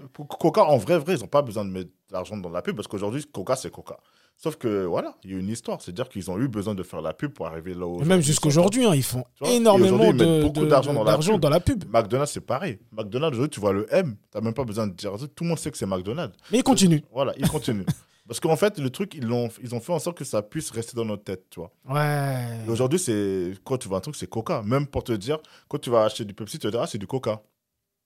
[0.41, 2.75] Coca, en vrai, vrai, ils n'ont pas besoin de mettre de l'argent dans la pub
[2.77, 3.97] parce qu'aujourd'hui, Coca, c'est Coca.
[4.37, 5.81] Sauf que, voilà, il y a une histoire.
[5.81, 8.93] C'est-à-dire qu'ils ont eu besoin de faire la pub pour arriver là même jusqu'aujourd'hui, hein,
[8.95, 11.41] ils font énormément ils de- beaucoup d'argent dans la d'argent pub.
[11.41, 11.85] dans la pub.
[11.89, 12.81] McDonald's, c'est pareil.
[12.91, 15.13] McDonald's, aujourd'hui, tu vois le M, tu n'as même pas besoin de dire.
[15.35, 16.37] Tout le monde sait que c'est McDonald's.
[16.51, 17.03] Mais ils continuent.
[17.13, 17.87] Voilà, ils continuent.
[18.27, 20.71] parce qu'en fait, le truc, ils, l'ont- ils ont fait en sorte que ça puisse
[20.71, 21.73] rester dans notre tête, tu vois.
[21.89, 22.59] Ouais.
[22.69, 24.63] Aujourd'hui, c'est quand tu vois un truc, c'est Coca.
[24.63, 25.39] Même pour te dire,
[25.69, 27.43] quand tu vas acheter du Pepsi, tu vas dire, ah, c'est du Coca.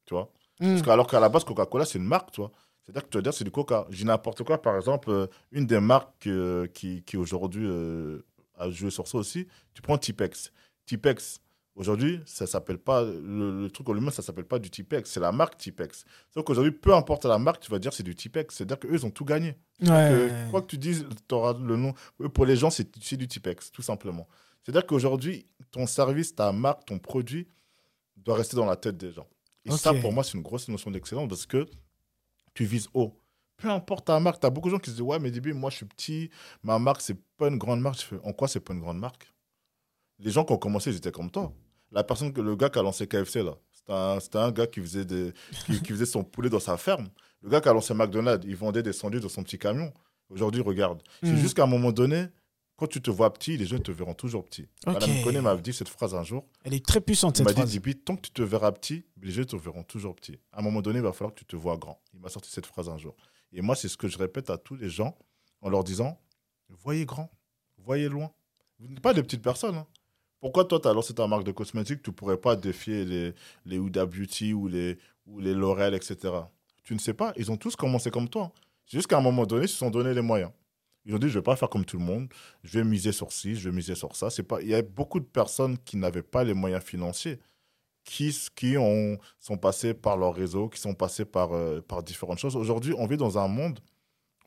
[0.06, 0.32] Tu vois?
[0.60, 0.70] Mm.
[0.70, 2.50] Parce que, alors qu'à la base, Coca-Cola, c'est une marque, tu vois.
[2.82, 3.86] C'est-à-dire que tu vas dire, c'est du Coca.
[3.90, 8.24] J'ai n'importe quoi, par exemple, euh, une des marques euh, qui, qui aujourd'hui euh,
[8.58, 10.52] a joué sur ça aussi, tu prends Tipex.
[10.86, 11.40] Tipex,
[11.78, 15.20] aujourd'hui, ça s'appelle pas, le, le truc en lui-même, ça s'appelle pas du Tipex, c'est
[15.20, 16.04] la marque Tipex.
[16.34, 18.54] Sauf qu'aujourd'hui, peu importe la marque, tu vas dire c'est du Tipex.
[18.56, 19.56] C'est-à-dire qu'eux, ils ont tout gagné.
[19.80, 19.86] Ouais.
[19.88, 21.94] Que, quoi que tu dises, tu auras le nom.
[22.20, 24.28] Eux, Pour les gens, c'est du Tipex, tout simplement.
[24.62, 27.48] C'est-à-dire qu'aujourd'hui, ton service, ta marque, ton produit
[28.16, 29.26] doit rester dans la tête des gens.
[29.64, 31.66] Et ça, pour moi, c'est une grosse notion d'excellence parce que
[32.54, 33.18] tu vises haut.
[33.56, 35.52] Peu importe ta marque, tu as beaucoup de gens qui se disent Ouais, mais Dibi,
[35.52, 36.30] moi, je suis petit,
[36.62, 38.00] ma marque, c'est pas une grande marque.
[38.00, 39.32] Je fais En quoi c'est pas une grande marque?
[40.18, 41.52] Les gens qui ont commencé, ils étaient comme toi.
[41.92, 43.56] La personne, que le gars qui a lancé KFC, là,
[44.20, 45.32] c'était un, gars qui faisait, des,
[45.66, 47.08] qui, qui faisait son poulet dans sa ferme.
[47.42, 49.92] Le gars qui a lancé McDonald's, il vendait des sandwichs dans son petit camion.
[50.28, 51.02] Aujourd'hui, regarde.
[51.22, 51.36] C'est Mm.
[51.38, 52.26] juste qu'à un moment donné,
[52.76, 54.66] quand tu te vois petit, les gens te verront toujours petit.
[54.86, 54.92] Ok.
[54.94, 56.44] Madame Koné m'avait dit cette phrase un jour.
[56.64, 57.70] Elle est très puissante, Il cette m'a dit.
[57.72, 60.38] Dibi, tant que tu te verras petit, les gens te verront toujours petit.
[60.52, 61.98] À un moment donné, il va falloir que tu te vois grand.
[62.12, 63.16] Il m'a sorti cette phrase un jour.
[63.52, 65.16] Et moi, c'est ce que je répète à tous les gens
[65.62, 66.20] en leur disant,
[66.68, 67.30] voyez grand,
[67.78, 68.30] voyez loin.
[68.78, 69.74] Vous n'êtes pas des petites personnes.
[69.76, 69.86] hein.
[70.40, 73.76] Pourquoi toi, as lancé ta marque de cosmétiques, tu ne pourrais pas défier les, les
[73.76, 76.16] Huda Beauty ou les, ou les L'Oréal, etc.
[76.84, 77.32] Tu ne sais pas.
[77.36, 78.52] Ils ont tous commencé comme toi.
[78.86, 80.52] C'est juste qu'à un moment donné, ils se sont donné les moyens.
[81.04, 82.28] Ils ont dit, je ne vais pas faire comme tout le monde.
[82.62, 84.30] Je vais miser sur ci, je vais miser sur ça.
[84.30, 84.60] C'est pas...
[84.62, 87.38] Il y a beaucoup de personnes qui n'avaient pas les moyens financiers,
[88.04, 92.38] qui, qui ont, sont passées par leur réseau, qui sont passées par, euh, par différentes
[92.38, 92.56] choses.
[92.56, 93.80] Aujourd'hui, on vit dans un monde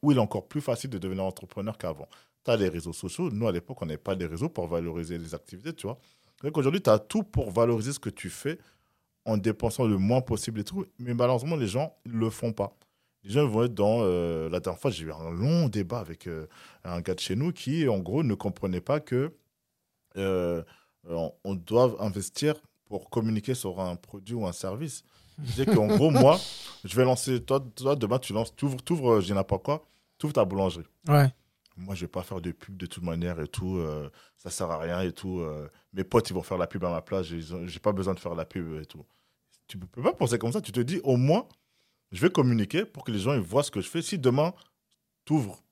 [0.02, 2.08] où il est encore plus facile de devenir entrepreneur qu'avant.
[2.44, 3.30] Tu as les réseaux sociaux.
[3.30, 6.00] Nous, à l'époque, on n'avait pas les réseaux pour valoriser les activités, tu vois.
[6.44, 8.58] Donc aujourd'hui, tu as tout pour valoriser ce que tu fais
[9.26, 10.86] en dépensant le moins possible et tout.
[11.00, 12.76] Mais malheureusement, les gens ne le font pas.
[13.24, 14.00] Les gens vont être dans...
[14.02, 16.48] euh, la dernière fois, j'ai eu un long débat avec euh,
[16.84, 19.32] un gars de chez nous qui, en gros, ne comprenait pas que
[20.18, 20.64] euh,
[21.06, 25.04] on, doit investir pour communiquer sur un produit ou un service.
[25.44, 26.40] Je qu'en gros, moi,
[26.84, 27.44] je vais lancer...
[27.44, 28.56] Toi, toi demain, tu lances...
[28.56, 29.86] Tu ouvres, t'ouvres, je n'ai pas quoi,
[30.18, 30.86] tu ouvres ta boulangerie.
[31.08, 31.32] Ouais.
[31.82, 33.78] Moi, je vais pas faire de pub de toute manière et tout.
[33.78, 35.40] euh, ça sert à rien et tout.
[35.40, 37.26] euh, mes potes, ils vont faire la pub à ma place.
[37.28, 39.06] J'ai pas besoin de faire la pub et tout.
[39.68, 40.62] Tu peux pas penser comme ça.
[40.62, 41.48] Tu te dis, au moins,
[42.12, 44.02] je vais communiquer pour que les gens ils voient ce que je fais.
[44.02, 44.54] Si demain,
[45.26, 45.64] tu ouvres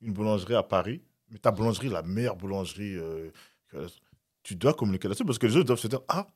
[0.00, 3.30] une boulangerie à Paris, mais ta boulangerie, la meilleure boulangerie, euh,
[4.42, 6.26] tu dois communiquer là-dessus parce que les gens doivent se dire, ah,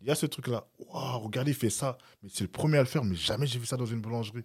[0.00, 0.68] il y a ce truc-là.
[0.78, 1.96] Waouh, regardez, il fait ça.
[2.22, 4.44] Mais c'est le premier à le faire, mais jamais j'ai vu ça dans une boulangerie.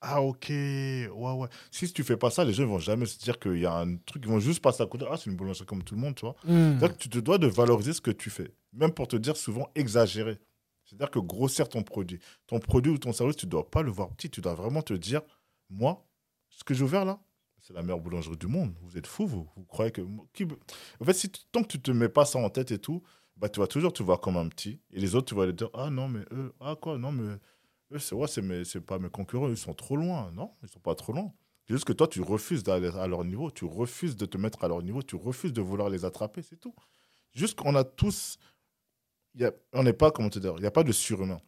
[0.00, 0.46] Ah, ok.
[0.48, 1.48] Ouais, ouais.
[1.70, 3.96] Si tu fais pas ça, les gens vont jamais se dire qu'il y a un
[3.96, 4.22] truc.
[4.24, 5.04] Ils vont juste passer à côté.
[5.10, 6.36] Ah, c'est une boulangerie comme tout le monde, tu vois.
[6.44, 6.78] Mm.
[6.78, 8.50] C'est-à-dire que tu te dois de valoriser ce que tu fais.
[8.72, 10.38] Même pour te dire souvent exagérer.
[10.84, 12.18] C'est-à-dire que grossir ton produit.
[12.46, 14.30] Ton produit ou ton service, tu ne dois pas le voir petit.
[14.30, 15.20] Tu dois vraiment te dire,
[15.68, 16.06] moi,
[16.48, 17.20] ce que j'ai ouvert là,
[17.60, 18.74] c'est la meilleure boulangerie du monde.
[18.82, 19.46] Vous êtes fous, vous.
[19.54, 20.00] Vous croyez que...
[20.00, 23.02] En fait, si, tant que tu ne te mets pas ça en tête et tout,
[23.36, 24.80] bah, tu vas toujours te voir comme un petit.
[24.92, 27.36] Et les autres, tu vas les dire, ah non, mais eux, ah quoi, non, mais
[27.98, 30.30] c'est ouais, pas mes concurrents, ils sont trop loin.
[30.32, 31.32] Non, ils sont pas trop loin.
[31.66, 34.64] C'est juste que toi, tu refuses d'aller à leur niveau, tu refuses de te mettre
[34.64, 36.74] à leur niveau, tu refuses de vouloir les attraper, c'est tout.
[37.32, 38.38] Juste qu'on a tous.
[39.34, 41.40] Y a, on n'est pas, comment te dire, il n'y a pas de surhumain.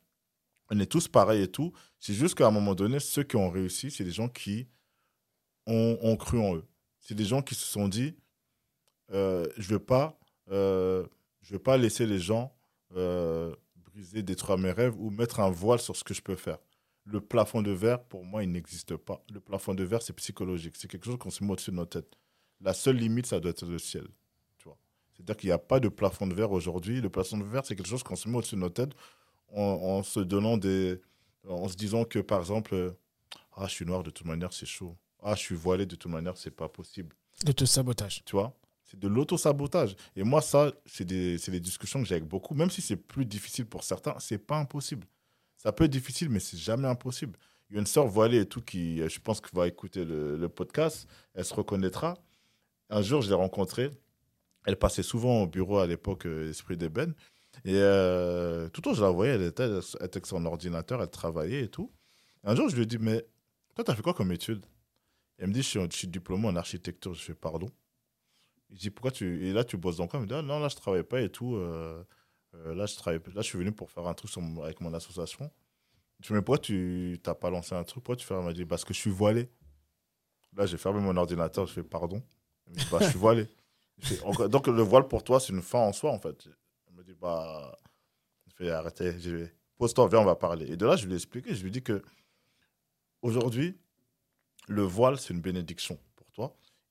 [0.71, 1.73] On est tous pareils et tout.
[1.99, 4.69] C'est juste qu'à un moment donné, ceux qui ont réussi, c'est des gens qui
[5.67, 6.65] ont, cru en eux.
[7.01, 8.15] C'est des gens qui se sont dit
[9.13, 10.19] euh, je ne vais, pas,
[10.51, 11.07] euh,
[11.65, 12.55] pas laisser les gens
[12.97, 13.55] euh,
[13.93, 16.59] briser, détruire mes rêves ou mettre un voile sur ce que je peux faire.
[17.05, 19.25] Le plafond de verre, pour moi, il n'existe pas.
[19.33, 20.75] Le plafond de verre, c'est psychologique.
[20.77, 22.15] C'est quelque chose qu'on se met au-dessus de nos têtes.
[22.61, 24.07] La seule limite, ça doit être le ciel.
[25.15, 27.01] C'est-à-dire qu'il n'y a pas de plafond de verre aujourd'hui.
[27.01, 28.93] Le plafond de verre, c'est quelque chose qu'on se met au-dessus de nos têtes
[29.49, 31.01] en, en se donnant des.
[31.47, 32.95] en se disant que, par exemple,
[33.55, 34.97] ah, je suis noir de toute manière, c'est chaud.
[35.23, 37.15] Ah, je suis voilé de toute manière, c'est pas possible.
[37.45, 38.23] De te sabotage.
[38.25, 38.57] Tu vois?
[38.93, 39.97] C'est de l'auto-sabotage.
[40.17, 42.55] Et moi, ça, c'est des, des discussions que j'ai avec beaucoup.
[42.55, 45.07] Même si c'est plus difficile pour certains, c'est pas impossible.
[45.57, 47.39] Ça peut être difficile, mais c'est jamais impossible.
[47.71, 50.47] Il y a une sœur voilée et tout qui, euh, je pense, va écouter le,
[50.51, 51.09] podcast.
[51.35, 52.19] Elle se reconnaîtra.
[52.91, 53.91] Un jour, je l'ai rencontrée.
[54.67, 57.15] Elle passait souvent au bureau à l'époque, euh, Esprit d'Ébène.
[57.65, 61.63] Et euh, tout le temps, je la voyais, elle était, avec son ordinateur, elle travaillait
[61.63, 61.91] et tout.
[62.45, 63.25] Un jour, je lui ai dit, mais
[63.75, 64.67] toi, tu as fait quoi comme étude?
[65.39, 67.15] Elle me dit, je suis, je diplômé en architecture.
[67.15, 67.71] Je fais, pardon?
[68.73, 69.47] Je dis, pourquoi tu.
[69.47, 70.19] Et là, tu bosses dans quoi?
[70.19, 71.57] Elle me dit, ah, non, là, je travaille pas et tout.
[71.57, 72.03] euh,
[72.55, 74.31] euh, là, je travaille, là, je suis venu pour faire un truc
[74.63, 75.51] avec mon association.
[76.21, 78.03] Je dis, mais pourquoi tu n'as pas lancé un truc?
[78.03, 79.51] Pourquoi tu fais Elle m'a dit, parce que je suis voilé.
[80.57, 82.23] Là, j'ai fermé mon ordinateur, je fais, pardon
[82.67, 83.49] Elle me dit, bah, je suis voilé.
[84.49, 86.49] Donc, le voile pour toi, c'est une fin en soi, en fait.
[86.89, 87.77] Elle me dit, bah.
[88.49, 89.15] Je fais, arrêtez,
[89.79, 90.71] pose-toi, viens, on va parler.
[90.71, 92.03] Et de là, je lui ai expliqué, je lui ai dit que
[93.23, 93.79] aujourd'hui,
[94.69, 95.99] le voile, c'est une bénédiction.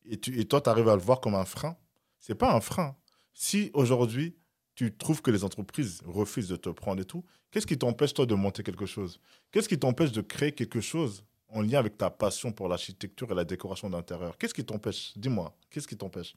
[0.06, 1.78] Et, toi, tu arrives à le voir comme un frein.
[2.20, 2.96] C'est pas un frein.
[3.34, 4.36] Si aujourd'hui,
[4.76, 8.26] tu trouves que les entreprises refusent de te prendre et tout, qu'est-ce qui t'empêche, toi,
[8.26, 9.20] de monter quelque chose?
[9.52, 13.36] Qu'est-ce qui t'empêche de créer quelque chose en lien avec ta passion pour l'architecture et
[13.36, 14.38] la décoration d'intérieur?
[14.38, 15.14] Qu'est-ce qui t'empêche?
[15.18, 16.36] Dis-moi, qu'est-ce qui t'empêche?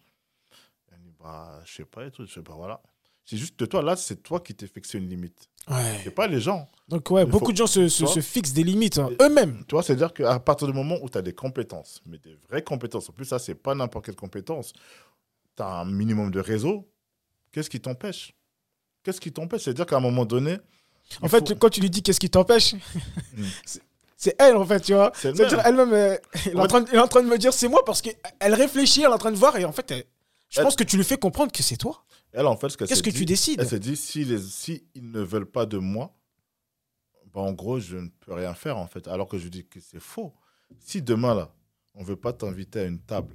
[1.21, 2.27] Bah, je sais pas et tout.
[2.27, 2.83] Je sais pas, voilà.
[3.25, 5.49] C'est juste que toi, là, c'est toi qui t'es fixé une limite.
[5.69, 6.01] Ouais.
[6.05, 6.69] C'est pas les gens.
[6.89, 9.65] Donc, ouais, Il beaucoup faut- de gens se, se- fixent des limites hein, eux-mêmes.
[9.67, 12.63] Tu vois, c'est-à-dire qu'à partir du moment où tu as des compétences, mais des vraies
[12.63, 14.75] compétences, en plus, ça, c'est pas n'importe quelle compétence,
[15.57, 16.87] tu as un minimum de réseau,
[17.51, 18.35] qu'est-ce qui t'empêche?
[19.03, 19.63] Qu'est-ce qui t'empêche?
[19.63, 20.59] C'est-à-dire qu'à un moment donné.
[21.23, 22.75] En fait, faut- quand tu lui dis qu'est-ce qui t'empêche,
[23.35, 23.43] Mm.
[24.17, 25.13] c'est- elle, en fait, tu vois.
[25.15, 25.29] c'est
[25.65, 26.21] elle-même, elle,
[26.53, 28.03] est en fait- train de- elle est en train de me dire c'est moi parce
[28.03, 30.05] qu'elle réfléchit, elle est en train de voir et en fait, elle-
[30.51, 32.05] je Elle- pense que tu lui fais comprendre que c'est toi.
[32.37, 34.39] Elle, en fait, ce qu'elle Qu'est-ce que dit- tu décides Elle s'est dit si, les,
[34.41, 36.15] si ils ne veulent pas de moi,
[37.33, 39.07] bah, en gros, je ne peux rien faire, en fait.
[39.09, 40.35] Alors que je dis que c'est faux.
[40.79, 41.55] Si demain, là,
[41.95, 43.35] on ne veut pas t'inviter à une table,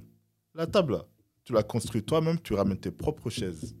[0.54, 1.06] la table, là,
[1.44, 3.74] tu la construis toi-même, tu ramènes tes propres chaises.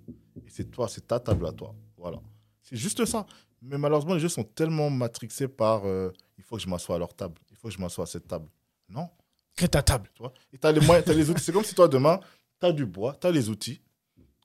[0.46, 1.74] Et c'est toi, c'est ta table à toi.
[1.96, 2.20] Voilà.
[2.62, 3.26] C'est juste ça.
[3.60, 6.98] Mais malheureusement, les gens sont tellement matrixés par euh, il faut que je m'assoie à
[6.98, 8.48] leur table, il faut que je m'assoie à cette table.
[8.88, 9.08] Non.
[9.54, 10.08] Crée ta table.
[10.14, 11.42] Tu vois et tu as les moyens, t'as les outils.
[11.44, 12.18] C'est comme si toi, demain,
[12.58, 13.82] tu as du bois, tu as les outils,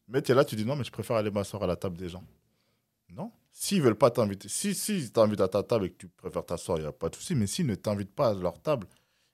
[0.07, 1.97] mais tu es là, tu dis non, mais je préfère aller m'asseoir à la table
[1.97, 2.23] des gens.
[3.13, 3.31] Non.
[3.51, 6.45] S'ils veulent pas t'inviter, si, si ils t'invitent à ta table et que tu préfères
[6.45, 8.87] t'asseoir, il n'y a pas de souci, mais s'ils ne t'invitent pas à leur table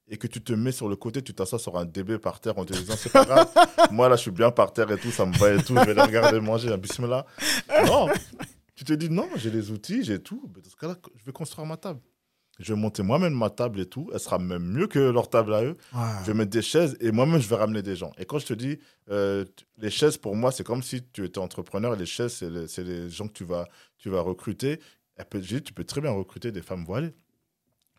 [0.08, 2.58] et que tu te mets sur le côté, tu t'assois sur un DB par terre
[2.58, 3.50] en te disant c'est pas grave,
[3.92, 5.86] moi là je suis bien par terre et tout, ça me va et tout, je
[5.86, 7.26] vais les regarder manger, un bismillah.
[7.88, 8.08] Non.
[8.76, 10.52] Tu te dis non, j'ai les outils, j'ai tout.
[10.56, 12.00] Mais dans ce cas-là, je vais construire ma table.
[12.60, 14.10] Je vais monter moi-même ma table et tout.
[14.14, 15.78] Elle sera même mieux que leur table à eux.
[15.94, 18.12] Je vais mettre des chaises et moi-même, je vais ramener des gens.
[18.18, 18.78] Et quand je te dis,
[19.10, 19.46] euh,
[19.78, 21.94] les chaises, pour moi, c'est comme si tu étais entrepreneur.
[21.96, 22.34] Et les chaises,
[22.68, 24.80] c'est les, gens que tu vas, tu vas recruter.
[25.34, 27.14] J'ai dit, tu peux très bien recruter des femmes voilées.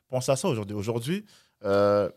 [0.09, 0.77] Pense à ça aujourd'hui.
[0.77, 1.25] Aujourd'hui,
[1.65, 2.09] euh,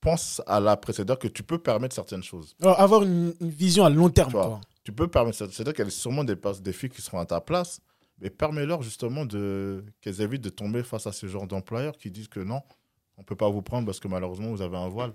[0.00, 0.92] pense à l'après.
[0.92, 2.54] C'est-à-dire que tu peux permettre certaines choses.
[2.60, 4.28] Alors, avoir une, une vision à long terme.
[4.30, 4.46] Tu vois.
[4.46, 4.60] Quoi.
[4.84, 5.46] Tu peux permettre, ça.
[5.50, 7.80] c'est-à-dire qu'il y a sûrement des, des filles qui seront à ta place,
[8.20, 12.28] mais permets-leur justement de, qu'elles évitent de tomber face à ce genre d'employeurs qui disent
[12.28, 12.62] que non,
[13.16, 15.12] on ne peut pas vous prendre parce que malheureusement vous avez un voile.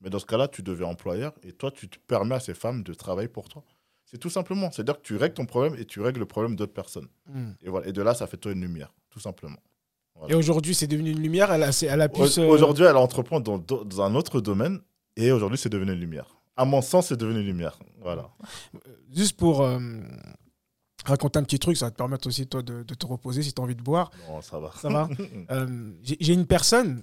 [0.00, 2.82] Mais dans ce cas-là, tu deviens employeur et toi, tu te permets à ces femmes
[2.84, 3.64] de travailler pour toi.
[4.04, 4.70] C'est tout simplement.
[4.70, 7.08] C'est-à-dire que tu règles ton problème et tu règles le problème d'autres personnes.
[7.26, 7.50] Mm.
[7.62, 7.88] Et, voilà.
[7.88, 9.58] et de là, ça fait toi une lumière, tout simplement.
[10.28, 11.52] Et aujourd'hui, c'est devenu une lumière.
[11.52, 14.80] Elle a, elle a pu Aujourd'hui, elle entreprend dans, dans- dans un autre domaine
[15.16, 16.36] et aujourd'hui, c'est devenu une lumière.
[16.56, 17.78] À mon sens, c'est devenu une lumière.
[18.00, 18.30] Voilà.
[19.14, 19.78] Juste pour euh,
[21.08, 23.52] raconter un petit truc, ça va te permettre aussi, toi, de, de te reposer si
[23.52, 24.10] tu as envie de boire.
[24.26, 24.72] Bon, ça va.
[24.80, 25.08] Ça va
[25.50, 27.00] Euh, J'ai une personne,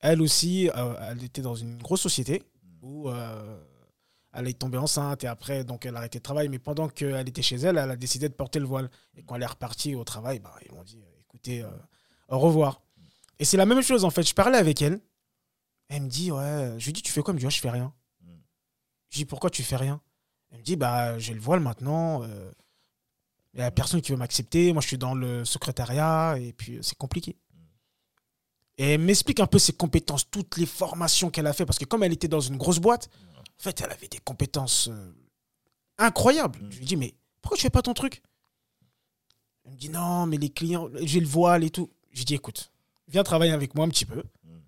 [0.00, 2.42] elle aussi, euh, elle était dans une grosse société
[2.82, 3.58] où euh,
[4.32, 6.48] elle est tombée enceinte et après, donc elle a arrêté de travail.
[6.48, 8.90] Mais pendant qu'elle était chez elle, elle a décidé de porter le voile.
[9.16, 11.64] Et quand elle est repartie au travail, bah, ils m'ont dit écoutez,
[12.28, 12.82] au revoir.
[13.38, 14.22] Et c'est la même chose en fait.
[14.22, 15.00] Je parlais avec elle.
[15.88, 17.32] Elle me dit ouais, je lui dis tu fais quoi?
[17.32, 17.92] Elle me dit Ouais, je fais rien.
[18.20, 18.26] Mm.
[19.10, 20.00] Je lui dis pourquoi tu fais rien?
[20.50, 22.22] Elle me dit bah j'ai le voile maintenant.
[23.58, 24.72] Il n'y a personne qui veut m'accepter.
[24.72, 27.36] Moi, je suis dans le secrétariat et puis euh, c'est compliqué.
[28.76, 31.66] Et elle m'explique un peu ses compétences, toutes les formations qu'elle a fait.
[31.66, 34.86] Parce que comme elle était dans une grosse boîte, en fait, elle avait des compétences
[34.92, 35.12] euh,
[35.98, 36.60] incroyables.
[36.60, 36.70] Mm.
[36.70, 38.22] Je lui dis, mais pourquoi tu fais pas ton truc?
[39.64, 41.90] Elle me dit, non, mais les clients, j'ai le voile et tout.
[42.12, 42.70] Je lui dis, écoute,
[43.08, 44.22] viens travailler avec moi un petit peu.
[44.44, 44.58] Mm.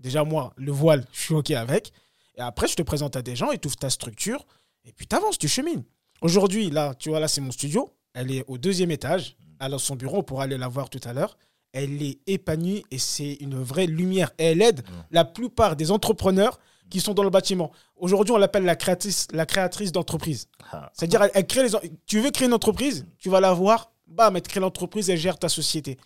[0.00, 1.94] Déjà, moi, le voile, je suis OK avec.
[2.34, 4.46] Et après, je te présente à des gens et tu ouvres ta structure.
[4.84, 5.84] Et puis, tu avances, tu chemines.
[6.20, 7.90] Aujourd'hui, là, tu vois, là, c'est mon studio.
[8.14, 9.36] Elle est au deuxième étage.
[9.60, 11.36] Elle a son bureau, on pourra aller la voir tout à l'heure.
[11.72, 14.30] Elle est épanouie et c'est une vraie lumière.
[14.38, 17.70] Et elle aide la plupart des entrepreneurs qui sont dans le bâtiment.
[17.96, 20.48] Aujourd'hui, on l'appelle la créatrice, la créatrice d'entreprise.
[20.72, 20.90] Ah.
[20.92, 21.70] C'est-à-dire, elle, elle crée les.
[22.06, 25.18] Tu veux créer une entreprise, tu vas la voir, bam, elle te crée l'entreprise, elle
[25.18, 25.98] gère ta société.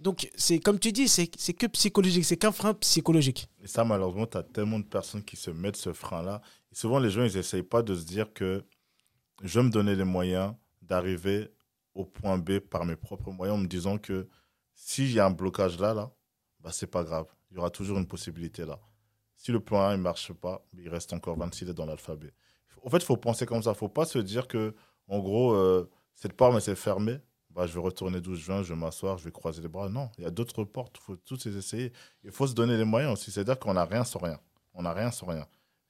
[0.00, 3.48] Donc, c'est comme tu dis, c'est que psychologique, c'est qu'un frein psychologique.
[3.62, 6.40] Et ça, malheureusement, tu as tellement de personnes qui se mettent ce frein-là.
[6.72, 8.64] Souvent, les gens, ils n'essayent pas de se dire que
[9.40, 11.50] je vais me donner les moyens d'arriver
[11.94, 14.28] au point B par mes propres moyens en me disant que
[14.74, 16.10] s'il y a un blocage là, là,
[16.60, 17.26] bah, c'est pas grave.
[17.50, 18.78] Il y aura toujours une possibilité là.
[19.36, 22.32] Si le plan A ne marche pas, il reste encore 26 lettres dans l'alphabet.
[22.84, 23.70] En fait, il faut penser comme ça.
[23.70, 24.74] Il ne faut pas se dire que,
[25.08, 27.18] en gros, euh, cette porte, mais c'est fermé.
[27.50, 29.88] Bah, je vais retourner d'où je viens, je vais m'asseoir, je vais croiser les bras.
[29.88, 30.96] Non, il y a d'autres portes.
[31.00, 31.92] Il faut toutes les essayer.
[32.22, 33.30] Il faut se donner les moyens aussi.
[33.30, 34.38] C'est-à-dire qu'on n'a rien sans rien.
[34.74, 35.46] On n'a rien sans rien.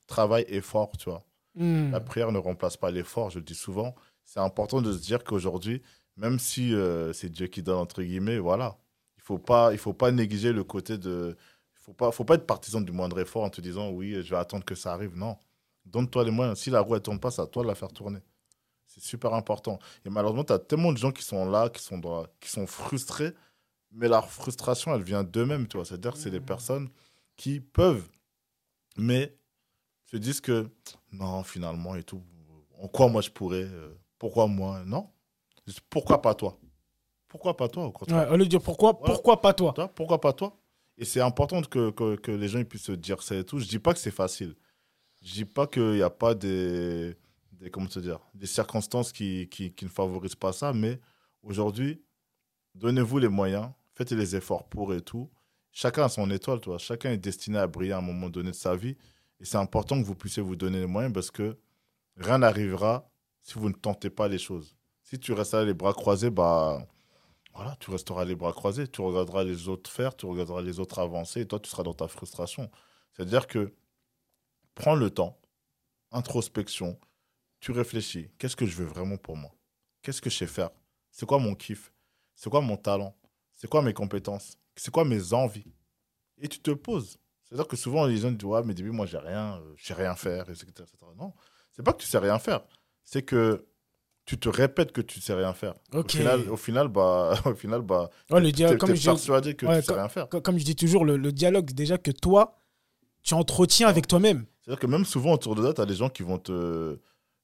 [0.06, 1.24] Travail, effort, tu vois.
[1.61, 1.90] Hmm.
[1.92, 3.94] La prière ne remplace pas l'effort, je le dis souvent.
[4.25, 5.83] C'est important de se dire qu'aujourd'hui,
[6.16, 8.79] même si euh, c'est Dieu qui donne, entre guillemets, voilà.
[9.16, 11.37] Il ne faut, pas- il faut pas négliger le côté de.
[11.77, 14.14] Il ne faut pas, faut pas être partisan du moindre effort en te disant oui,
[14.23, 15.16] je vais attendre que ça arrive.
[15.16, 15.37] Non.
[15.85, 16.59] Donne-toi les moyens.
[16.59, 18.20] Si la roue ne tourne pas, c'est à toi de la faire tourner.
[18.87, 19.79] C'est super important.
[20.07, 22.66] Et malheureusement, tu as tellement de gens qui sont là, qui sont, dans- qui sont
[22.66, 23.33] frustrés,
[23.92, 25.68] mais leur frustration, elle vient d'eux-mêmes.
[25.68, 25.85] tu vois.
[25.87, 26.88] C'est-à-dire que c'est des personnes
[27.37, 28.09] qui peuvent,
[28.96, 29.37] mais
[30.07, 30.68] se disent que
[31.12, 32.23] non, finalement, et tout,
[32.79, 35.11] en quoi moi je pourrais, euh, pourquoi moi Non?
[35.88, 36.59] Pourquoi pas toi?
[37.29, 38.27] Pourquoi pas toi, au contraire?
[38.29, 39.73] Ouais, au lieu de dire pourquoi, pourquoi pas toi?
[39.94, 40.57] Pourquoi pas toi?
[40.99, 43.59] Et c'est important que, que, que les gens puissent se dire ça et tout.
[43.59, 44.55] Je dis pas que c'est facile.
[45.23, 47.16] Je dis pas qu'il n'y a pas des,
[47.53, 51.01] des, comment te dire, des circonstances qui, qui, qui ne favorisent pas ça, mais
[51.42, 52.03] aujourd'hui,
[52.75, 55.31] donnez-vous les moyens, faites les efforts pour et tout.
[55.73, 56.79] Chacun a son étoile, toi.
[56.79, 58.96] Chacun est destiné à briller à un moment donné de sa vie.
[59.40, 61.59] Et c'est important que vous puissiez vous donner les moyens parce que
[62.16, 63.11] rien n'arrivera
[63.42, 64.76] si vous ne tentez pas les choses.
[65.03, 66.87] Si tu restes là les bras croisés, bah,
[67.55, 70.98] voilà, tu resteras les bras croisés, tu regarderas les autres faire, tu regarderas les autres
[70.98, 72.70] avancer, et toi, tu seras dans ta frustration.
[73.12, 73.74] C'est-à-dire que
[74.74, 75.40] prends le temps,
[76.12, 76.98] introspection,
[77.61, 78.31] tu réfléchis.
[78.38, 79.50] Qu'est-ce que je veux vraiment pour moi?
[80.03, 80.70] Qu'est-ce que je sais faire?
[81.11, 81.92] C'est quoi mon kiff?
[82.35, 83.16] C'est quoi mon talent?
[83.53, 84.57] C'est quoi mes compétences?
[84.76, 85.74] C'est quoi mes envies?
[86.38, 87.18] Et tu te poses.
[87.50, 89.94] C'est-à-dire que souvent, les gens disent Ouais, mais début, moi, j'ai rien, euh, je sais
[89.94, 90.66] rien faire, etc.
[90.68, 90.86] etc.
[91.18, 91.32] Non,
[91.72, 92.60] c'est pas que tu sais rien faire,
[93.04, 93.66] c'est que
[94.24, 95.74] tu te répètes que tu sais rien faire.
[95.92, 99.04] Au final, au final, bah, au final, bah, Ouais, le t'es- dialogue, t'es comme, je,
[99.04, 100.28] persuadé que ouais, tu sais rien faire.
[100.28, 102.56] comme je dis toujours, le, le dialogue déjà que toi,
[103.22, 104.46] tu entretiens avec toi-même.
[104.60, 107.00] C'est-à-dire que même souvent autour de toi, tu as des gens qui vont te,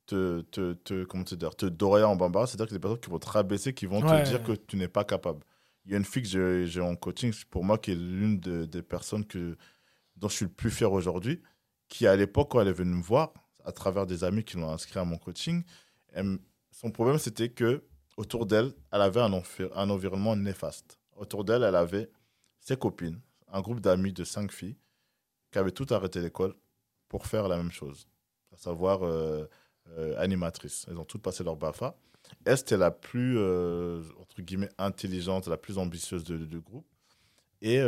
[0.07, 2.47] te, te, te- comment te dire, te dorer en bambara.
[2.47, 4.87] C'est-à-dire que des personnes qui vont te rabaisser, qui vont te dire que tu n'es
[4.89, 5.41] pas capable.
[5.87, 8.39] Il y a une fille que j'ai- j'ai en coaching, pour moi, qui est l'une
[8.39, 9.57] de- des personnes que,
[10.17, 11.43] dont je suis le plus fier aujourd'hui,
[11.89, 13.33] qui à l'époque, quand elle est venue me voir,
[13.65, 15.63] à travers des amis qui l'ont inscrit à mon coaching,
[16.71, 17.83] son problème, c'était que
[18.17, 20.99] autour d'elle, elle avait un, environnement néfaste.
[21.17, 22.11] Autour d'elle, elle avait
[22.61, 24.77] ses copines, un groupe d'amis de cinq filles,
[25.51, 26.55] qui avaient toutes arrêté l'école
[27.09, 28.09] pour faire la même chose,
[28.53, 29.47] à savoir euh,
[29.97, 30.87] euh, animatrice.
[30.89, 31.97] Elles ont toutes passé leur BAFA.
[32.45, 36.87] Elle, c'était la plus, euh, entre guillemets, intelligente, la plus ambitieuse du groupe.
[37.63, 37.79] Et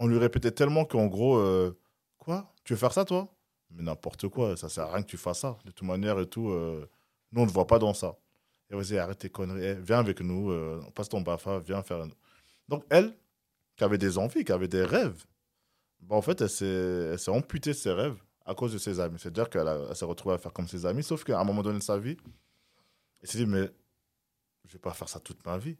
[0.00, 1.78] on lui répétait tellement qu'en gros, euh,
[2.18, 2.52] quoi?
[2.64, 3.32] Tu veux faire ça, toi?
[3.70, 5.58] Mais n'importe quoi, ça sert à rien que tu fasses ça.
[5.64, 6.88] De toute manière et tout, euh,
[7.30, 8.16] nous, on ne voit pas dans ça.
[8.70, 9.64] Et vas-y, arrête tes conneries.
[9.64, 12.06] Eh, viens avec nous, euh, passe ton BAFA, viens faire...
[12.66, 13.14] Donc, elle,
[13.76, 15.24] qui avait des envies, qui avait des rêves,
[16.00, 16.48] bah, en fait, elle
[17.18, 19.18] s'est amputée de ses rêves à cause de ses amis.
[19.18, 21.84] C'est-à-dire qu'elle s'est retrouvée à faire comme ses amis, sauf qu'à un moment donné de
[21.84, 22.16] sa vie,
[23.22, 23.70] elle s'est dit, mais
[24.64, 25.76] je vais pas faire ça toute ma vie.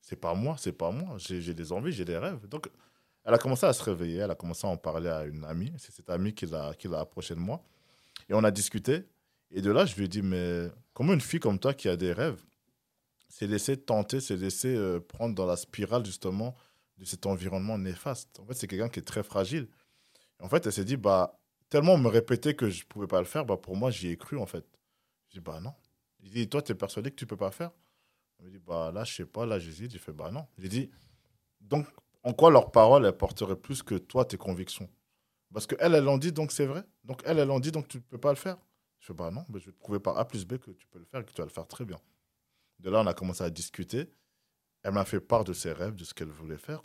[0.00, 1.16] C'est pas moi, c'est pas moi.
[1.18, 2.46] J'ai des envies, j'ai des rêves.
[2.46, 2.70] Donc,
[3.24, 5.72] elle a commencé à se réveiller, elle a commencé à en parler à une amie.
[5.78, 7.62] C'est cette amie qui l'a qui l'a approchée de moi.
[8.28, 9.06] Et on a discuté.
[9.50, 11.96] Et de là, je lui ai dit, mais comment une fille comme toi qui a
[11.96, 12.42] des rêves
[13.28, 16.56] s'est laissée tenter, s'est laissée euh, prendre dans la spirale, justement,
[16.98, 18.40] de cet environnement néfaste?
[18.40, 19.68] En fait, c'est quelqu'un qui est très fragile.
[20.40, 23.20] En fait, elle s'est dit, bah, tellement on me répétait que je ne pouvais pas
[23.20, 24.64] le faire, bah, pour moi, j'y ai cru, en fait.
[25.28, 25.74] Je dis, bah non.
[26.20, 27.70] Il dit, toi, tu es persuadé que tu ne peux pas faire?
[28.40, 29.92] Me dit, bah là, je sais pas, là, j'hésite.
[29.92, 30.46] J'ai fait, bah non.
[30.58, 30.90] J'ai dit,
[31.60, 31.86] donc,
[32.24, 34.90] en quoi leurs paroles, elles porteraient plus que toi, tes convictions?
[35.52, 36.82] Parce qu'elles, elles l'ont dit, donc c'est vrai.
[37.04, 38.56] Donc, elles, elles l'ont dit, donc tu ne peux pas le faire.
[38.98, 40.86] Je fais, bah non, mais je vais te prouver par A plus B que tu
[40.88, 41.98] peux le faire et que tu vas le faire très bien.
[42.80, 44.10] De là, on a commencé à discuter.
[44.82, 46.82] Elle m'a fait part de ses rêves, de ce qu'elle voulait faire.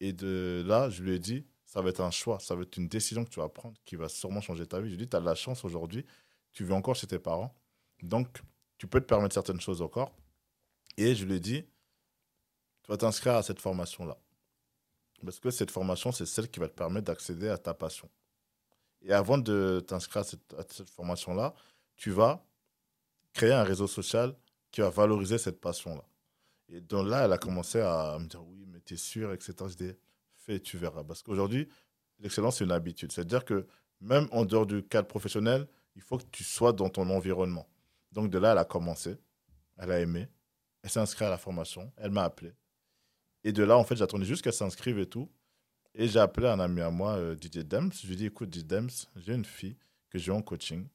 [0.00, 2.76] Et de là, je lui ai dit, ça va être un choix, ça va être
[2.76, 4.90] une décision que tu vas prendre qui va sûrement changer ta vie.
[4.90, 6.04] Je lui ai dit, tu as de la chance aujourd'hui,
[6.52, 7.56] tu vis encore chez tes parents.
[8.02, 8.42] Donc,
[8.76, 10.12] tu peux te permettre certaines choses encore.
[10.96, 11.64] Et je lui ai dit,
[12.82, 14.18] tu vas t'inscrire à cette formation-là.
[15.24, 18.08] Parce que cette formation, c'est celle qui va te permettre d'accéder à ta passion.
[19.02, 21.54] Et avant de t'inscrire à cette, formation-là,
[21.96, 22.44] tu vas
[23.32, 24.34] créer un réseau social
[24.70, 26.04] qui va valoriser cette passion-là.
[26.68, 29.54] Et donc là, elle a commencé à me dire oui, mais t'es sûr, etc.
[29.68, 29.92] Je dis
[30.36, 31.04] fais, tu verras.
[31.04, 31.68] Parce qu'aujourd'hui,
[32.18, 33.12] l'excellence, c'est une habitude.
[33.12, 33.66] C'est-à-dire que
[34.00, 37.68] même en dehors du cadre professionnel, il faut que tu sois dans ton environnement.
[38.12, 39.16] Donc de là, elle a commencé,
[39.76, 40.28] elle a aimé,
[40.82, 42.52] elle s'est inscrite à la formation, elle m'a appelé.
[43.44, 45.30] Et de là, en fait, j'attendais juste qu'elle s'inscrive et tout.
[45.94, 47.92] Et j'ai appelé un ami à moi, euh, Didier Dems.
[47.92, 49.76] Je lui ai dit, écoute, Didier Dems, j'ai une fille
[50.10, 50.88] que j'ai en coaching.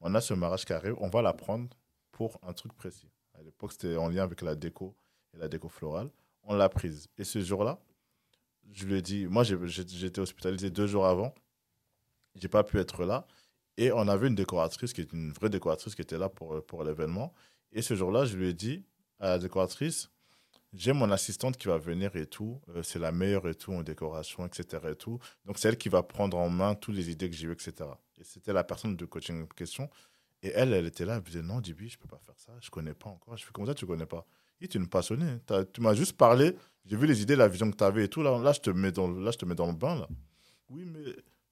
[0.00, 1.68] On a ce mariage qui arrive, on va la prendre
[2.12, 3.10] pour un truc précis.
[3.38, 4.94] À l'époque, c'était en lien avec la déco
[5.34, 6.08] et la déco florale.
[6.44, 7.08] On l'a prise.
[7.18, 7.78] Et ce jour-là,
[8.70, 11.34] je lui ai dit, moi, j'étais hospitalisé deux jours avant.
[12.36, 13.26] J'ai pas pu être là.
[13.76, 16.84] Et on avait une décoratrice, qui est une vraie décoratrice, qui était là pour, pour
[16.84, 17.34] l'événement.
[17.72, 18.84] Et ce jour-là, je lui ai dit
[19.20, 20.10] à la décoratrice,
[20.72, 22.60] j'ai mon assistante qui va venir et tout.
[22.70, 24.82] Euh, c'est la meilleure et tout en décoration, etc.
[25.46, 27.90] Donc, c'est elle qui va prendre en main toutes les idées que j'ai eues, etc.
[28.18, 29.88] Et c'était la personne de coaching en question.
[30.42, 32.52] Et elle, elle était là, elle me disait Non, Dibi, je peux pas faire ça,
[32.60, 33.36] je connais pas encore.
[33.36, 34.26] Je fais Comment ça, tu connais pas?
[34.60, 35.38] Et tu es une passionnée.
[35.72, 36.54] Tu m'as juste parlé,
[36.84, 38.22] j'ai vu les idées, la vision que tu avais et tout.
[38.22, 40.06] Là, là, je te mets dans, là, je te mets dans le bain.
[40.68, 41.00] Oui, mais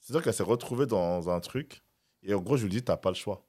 [0.01, 1.83] c'est-à-dire qu'elle s'est retrouvée dans un truc.
[2.23, 3.45] Et en gros, je lui dis T'as pas le choix.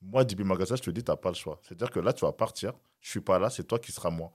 [0.00, 1.60] Moi, Dibi Magassa, je te dis T'as pas le choix.
[1.62, 4.32] C'est-à-dire que là, tu vas partir, je suis pas là, c'est toi qui seras moi.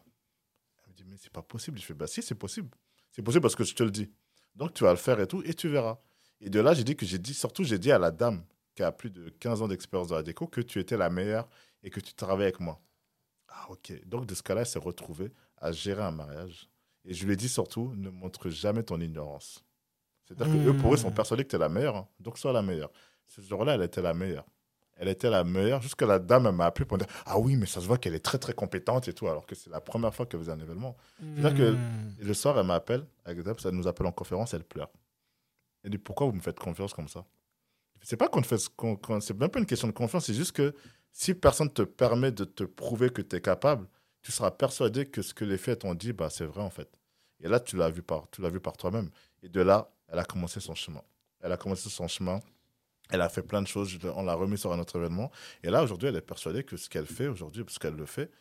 [0.98, 1.78] Dit Mais c'est pas possible.
[1.80, 2.70] Je fais Bah, si, c'est possible.
[3.12, 4.12] C'est possible parce que je te le dis.
[4.56, 6.00] Donc, tu vas le faire et tout, et tu verras.
[6.42, 8.44] Et de là, j'ai dit que j'ai dit, surtout, j'ai dit à la dame
[8.76, 11.48] qui a plus de 15 ans d'expérience dans la déco que tu étais la meilleure
[11.84, 12.82] et que tu travaillais avec moi.
[13.48, 13.94] Ah, ok.
[14.08, 16.68] Donc, de ce cas-là, elle s'est retrouvée à gérer un mariage.
[17.06, 19.64] Et je lui ai dit surtout, ne montre jamais ton ignorance.
[20.26, 21.96] C'est-à-dire que eux, pour eux, ils sont persuadés que tu es la meilleure.
[21.96, 22.08] hein.
[22.20, 22.92] Donc, sois la meilleure.
[23.28, 24.46] Ce jour-là, elle était la meilleure.
[25.00, 25.82] Elle était la meilleure.
[25.82, 28.24] Jusqu'à la dame, m'a appelé pour dire Ah oui, mais ça se voit qu'elle est
[28.26, 30.98] très, très compétente et tout, alors que c'est la première fois qu'elle faisait un événement.
[31.20, 32.14] C'est-à-dire que Hmm.
[32.20, 33.38] le soir, elle m'appelle, elle
[33.74, 34.90] nous appelle en conférence, elle pleure.
[35.84, 37.26] Elle dit Pourquoi vous me faites confiance comme ça?
[38.02, 38.58] C'est pas qu'on fait.
[38.58, 40.74] c'est même pas une question de confiance, c'est juste que
[41.12, 43.88] si personne te permet de te prouver que tu es capable,
[44.22, 46.90] tu seras persuadé que ce que les faits t'ont dit, bah, c'est vrai en fait.
[47.40, 49.10] Et là, tu l'as vu par, tu l'as vu par toi-même.
[49.44, 51.02] Et de là, elle a commencé son chemin.
[51.40, 52.40] Elle a commencé son chemin.
[53.10, 53.98] Elle a fait plein de choses.
[54.16, 55.32] On l'a remis sur un autre événement.
[55.64, 58.32] Et là, aujourd'hui, elle est persuadée que ce qu'elle fait aujourd'hui, parce qu'elle le fait,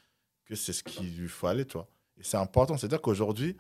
[0.45, 1.89] que c'est ce qu'il lui faut aller, toi.
[2.19, 2.77] Et c'est important.
[2.77, 3.57] C'est-à-dire qu'aujourd'hui,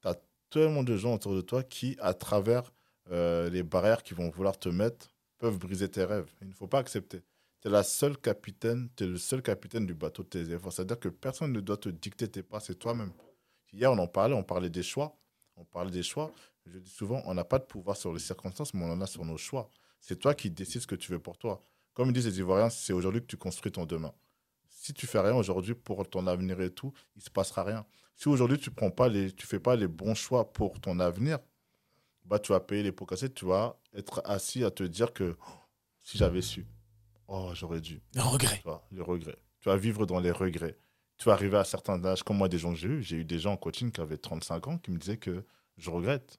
[0.00, 0.16] tu as
[0.50, 2.72] tellement de gens autour de toi qui, à travers
[3.10, 5.08] euh, les barrières qu'ils vont vouloir te mettre,
[5.38, 6.30] peuvent briser tes rêves.
[6.42, 7.22] Il ne faut pas accepter.
[7.60, 10.72] Tu es la seule capitaine, tu es le seul capitaine du bateau de tes efforts.
[10.72, 13.12] C'est-à-dire que personne ne doit te dicter tes pas, c'est toi-même.
[13.72, 15.16] Hier, on en parlait, on parlait des choix.
[15.56, 16.32] On parlait des choix.
[16.66, 19.06] Je dis souvent, on n'a pas de pouvoir sur les circonstances, mais on en a
[19.06, 19.70] sur nos choix.
[20.00, 21.64] C'est toi qui décides ce que tu veux pour toi.
[21.94, 24.14] Comme disent les Ivoiriens, c'est aujourd'hui que tu construis ton demain.
[24.68, 27.84] Si tu fais rien aujourd'hui pour ton avenir et tout, il se passera rien.
[28.14, 31.38] Si aujourd'hui tu prends pas les, tu fais pas les bons choix pour ton avenir,
[32.24, 33.32] bah tu vas payer les pots cassés.
[33.32, 35.52] Tu vas être assis à te dire que oh,
[36.04, 36.66] si j'avais su,
[37.26, 38.00] oh j'aurais dû.
[38.14, 38.56] Le regret.
[38.56, 39.38] Tu vois, les regrets.
[39.60, 40.76] Tu vas vivre dans les regrets.
[41.16, 43.02] Tu vas arriver à certains âges, comme moi, des gens que j'ai eu.
[43.02, 45.44] J'ai eu des gens en coaching qui avaient 35 ans qui me disaient que
[45.76, 46.38] je regrette.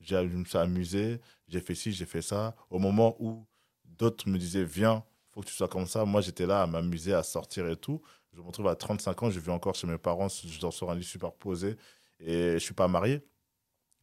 [0.00, 2.54] Je me suis amusé, j'ai fait ci, j'ai fait ça.
[2.70, 3.46] Au moment où
[3.84, 6.04] d'autres me disaient, viens, faut que tu sois comme ça.
[6.04, 8.02] Moi, j'étais là à m'amuser, à sortir et tout.
[8.32, 10.90] Je me retrouve à 35 ans, je vis encore chez mes parents, je dors sur
[10.90, 11.76] un lit superposé
[12.20, 13.22] et je suis pas marié.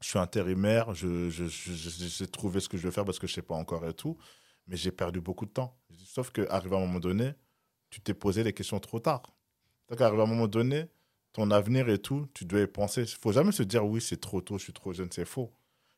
[0.01, 3.17] Je suis intérimaire, je, je, je- je- j'ai trouvé ce que je veux faire parce
[3.19, 4.17] que je sais pas encore et tout,
[4.67, 5.75] mais j'ai perdu beaucoup de temps.
[6.05, 7.33] Sauf qu'arrivé à un moment donné,
[7.89, 9.23] tu t'es posé les questions trop tard.
[9.89, 10.85] Donc, arrivé à un moment donné,
[11.33, 13.03] ton avenir et tout, tu dois y penser.
[13.03, 15.51] Il faut jamais se dire oui, c'est trop tôt, je suis trop jeune, c'est faux.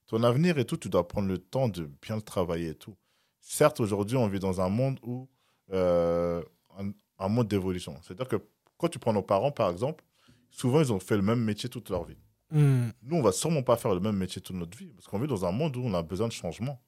[0.10, 2.96] Ton avenir et tout, tu dois prendre le temps de bien le travailler et tout.
[3.40, 5.30] Certes, aujourd'hui, on vit dans un monde où
[5.72, 6.44] euh,
[6.78, 7.96] un, un monde d'évolution.
[8.02, 8.38] C'est-à-dire que
[8.78, 10.04] quand tu prends nos parents, par exemple,
[10.50, 12.18] souvent ils ont fait le même métier toute leur vie.
[12.52, 12.90] Hmm.
[13.04, 15.28] Nous, on va sûrement pas faire le même métier toute notre vie parce qu'on vit
[15.28, 16.82] dans un monde où on a besoin de changement.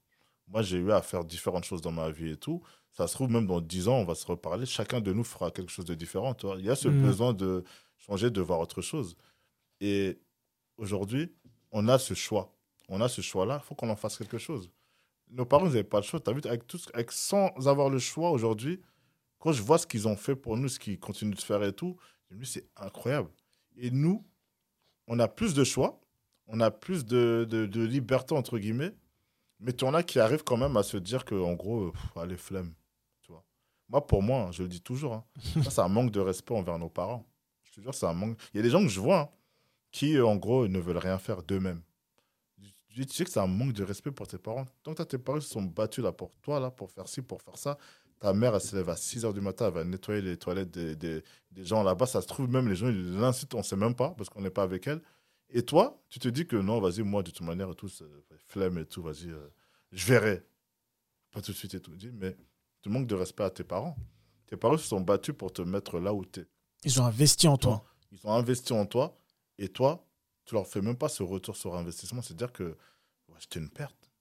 [0.48, 2.62] Moi, j'ai eu à faire différentes choses dans ma vie et tout.
[2.92, 4.66] Ça se trouve, même dans 10 ans, on va se reparler.
[4.66, 6.34] Chacun de nous fera quelque chose de différent.
[6.34, 6.56] tu vois.
[6.58, 7.02] Il y a ce Mhm.
[7.04, 7.64] besoin de
[7.98, 9.16] changer, de voir autre chose.
[9.80, 10.20] Et
[10.78, 11.32] aujourd'hui,
[11.72, 12.54] on a ce choix.
[12.92, 13.62] On a ce choix-là.
[13.64, 14.70] Il faut qu'on en fasse quelque chose.
[15.30, 16.20] Nos parents, ils n'avaient pas le choix.
[16.28, 18.82] Vu, avec tout, avec, sans avoir le choix aujourd'hui,
[19.40, 21.74] quand je vois ce qu'ils ont fait pour nous, ce qu'ils continuent de faire et
[21.74, 21.96] tout,
[22.44, 23.30] c'est incroyable.
[23.78, 24.26] Et nous,
[25.08, 26.02] on a plus de choix,
[26.48, 27.48] on a plus de,
[27.86, 28.94] liberté, entre guillemets,
[29.62, 31.92] mais tu en as qui arrivent quand même à se dire que, en gros, euh,
[31.92, 32.74] pff, allez, flemme.
[33.22, 33.32] Tu.
[33.88, 35.26] Moi, pour moi, je le dis toujours, hein,
[35.70, 37.26] ça, manque de respect envers nos parents.
[37.64, 38.38] Je te jure, c'est un manque.
[38.54, 39.30] Il y a des gens que je vois hein,
[39.92, 41.82] qui, en gros, ne veulent rien faire d'eux-mêmes.
[42.94, 44.66] Tu sais que c'est un manque de respect pour tes parents.
[44.84, 47.58] Donc, tes parents se sont battus là pour toi, là, pour faire ci, pour faire
[47.58, 47.78] ça.
[48.20, 50.72] Ta mère, elle se lève à 6 h du matin, elle va nettoyer les toilettes
[50.72, 52.06] des, des, des gens là-bas.
[52.06, 54.42] Ça se trouve, même les gens, ils l'incitent, on ne sait même pas, parce qu'on
[54.42, 55.02] n'est pas avec elle.
[55.50, 57.90] Et toi, tu te dis que non, vas-y, moi, de toute manière, tout,
[58.48, 59.50] flemme et tout, vas-y, euh,
[59.92, 60.44] je verrai.
[61.32, 61.94] Pas tout de suite et tout.
[62.14, 62.36] Mais
[62.82, 63.96] tu manques de respect à tes parents.
[64.48, 66.48] Tes parents se sont battus pour te mettre là où tu es.
[66.84, 67.84] Ils ont investi en toi.
[68.12, 69.18] Ils ont investi en toi.
[69.58, 70.06] Et toi,
[70.46, 72.22] tu leur fais même pas ce retour sur investissement.
[72.22, 72.78] C'est-à-dire que
[73.40, 74.12] c'était une perte.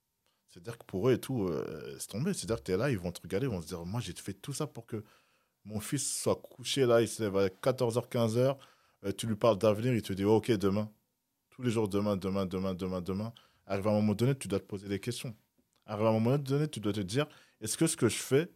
[0.49, 2.35] C'est-à-dire que pour eux et tout, euh, c'est tombé.
[2.35, 4.13] C'est-à-dire que tu es là, ils vont te regarder, ils vont se dire Moi, j'ai
[4.15, 5.05] fait tout ça pour que
[5.65, 8.57] mon fils soit couché là, il se lève à 14h, 15h.
[9.05, 10.91] Euh, tu lui parles d'avenir, il te dit Ok, demain.
[11.51, 13.33] Tous les jours, demain, demain, demain, demain, demain.
[13.67, 15.37] Arrive à un moment donné, tu dois te poser des questions.
[15.87, 17.27] Arrive à un moment donné, tu dois te dire
[17.61, 18.51] Est-ce que ce que je fais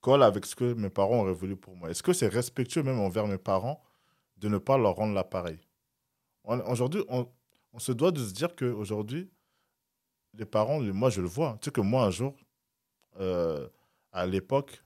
[0.00, 1.90] colle avec ce que mes parents auraient voulu pour moi?
[1.90, 3.82] Est-ce que c'est respectueux même envers mes parents
[4.36, 5.60] de ne pas leur rendre l'appareil?
[6.44, 7.26] Aujourd'hui, on,
[7.78, 9.30] se doit de se dire qu'aujourd'hui,
[10.34, 11.58] les parents, moi je le vois.
[11.60, 12.34] Tu sais que moi un jour,
[13.18, 13.68] euh,
[14.12, 14.82] à l'époque,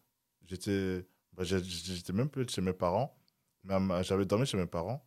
[0.46, 3.16] j'étais bah, j'étais même plus chez mes parents,
[4.02, 5.04] j'avais dormi chez mes parents.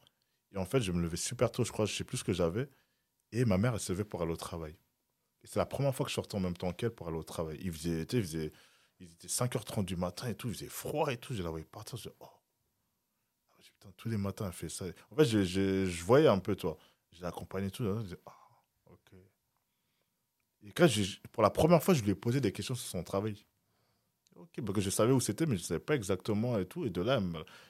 [0.53, 2.33] Et en fait, je me levais super tôt, je crois, je sais plus ce que
[2.33, 2.69] j'avais.
[3.31, 4.77] Et ma mère, elle se levait pour aller au travail.
[5.43, 7.23] Et c'est la première fois que je sortais en même temps qu'elle pour aller au
[7.23, 7.57] travail.
[7.61, 8.51] Il faisait, il faisait,
[8.99, 11.33] il était 5h30 du matin et tout, il faisait froid et tout.
[11.33, 12.36] Je la voyais partir, je disais, oh.
[13.85, 14.85] Ah, tous les matins, elle fait ça.
[15.11, 16.77] En fait, je, je, je voyais un peu, toi.
[17.11, 17.83] Je l'accompagnais tout.
[17.83, 18.31] Je disais, oh.
[20.67, 20.87] Et quand
[21.31, 23.45] pour la première fois, je lui ai posé des questions sur son travail.
[24.35, 26.85] Ok, parce que je savais où c'était, mais je ne savais pas exactement et tout.
[26.85, 27.19] Et de là,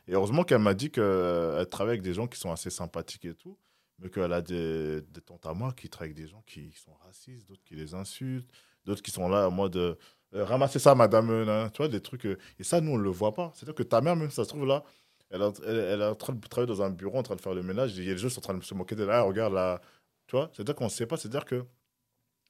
[0.07, 3.35] et heureusement qu'elle m'a dit qu'elle travaille avec des gens qui sont assez sympathiques et
[3.35, 3.57] tout,
[3.99, 6.93] mais qu'elle a des, des tantes à moi qui travaillent avec des gens qui, sont
[7.05, 8.51] racistes, d'autres qui les insultent,
[8.83, 9.95] d'autres qui sont là en mode euh,
[10.33, 12.25] ramasser ça, madame, hein, tu vois, des trucs.
[12.25, 13.51] Euh, et ça, nous, on ne le voit pas.
[13.55, 14.83] C'est-à-dire que ta mère, même, ça se trouve là,
[15.29, 17.99] elle, est en train de travailler dans un bureau, en train de faire le ménage,
[17.99, 19.81] et il a des gens sont en train de se moquer de là, regarde là,
[20.27, 20.49] tu vois.
[20.53, 21.65] C'est-à-dire qu'on ne sait pas, c'est-à-dire que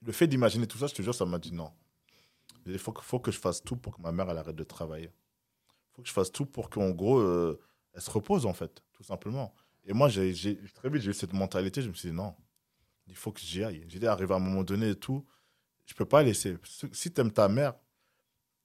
[0.05, 1.71] le fait d'imaginer tout ça, je te jure, ça m'a dit non.
[2.65, 5.09] Il faut, que je fasse tout pour que ma mère elle arrête de travailler.
[5.09, 7.59] Il faut que je fasse tout pour qu'en gros, euh,
[7.93, 9.53] elle se repose, en fait, tout simplement.
[9.85, 11.81] Et moi, très vite, j'ai eu cette mentalité.
[11.81, 12.35] Je me suis dit non,
[13.07, 13.85] il faut que j'y aille.
[13.87, 15.25] J'ai dit, arrive à un moment donné et tout,
[15.85, 16.57] je peux pas laisser.
[16.91, 17.73] Si tu aimes ta mère,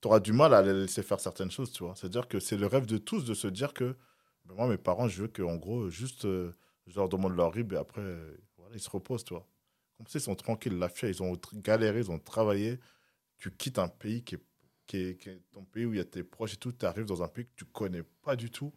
[0.03, 1.95] tu auras du mal à la laisser faire certaines choses, tu vois.
[1.97, 3.97] C'est-à-dire que c'est le rêve de tous de se dire que
[4.45, 6.53] ben moi, mes parents, je veux qu'en gros, juste, euh,
[6.89, 8.03] je leur demande leur rib et après,
[8.59, 9.47] voilà, ils se reposent, tu vois
[10.15, 12.79] ils sont tranquilles, la fille, ils ont galéré, ils ont travaillé.
[13.39, 14.37] Tu quittes un pays qui
[14.95, 17.29] est, ton pays où il y a tes proches et tout, tu arrives dans un
[17.29, 18.73] pays que tu connais pas du tout.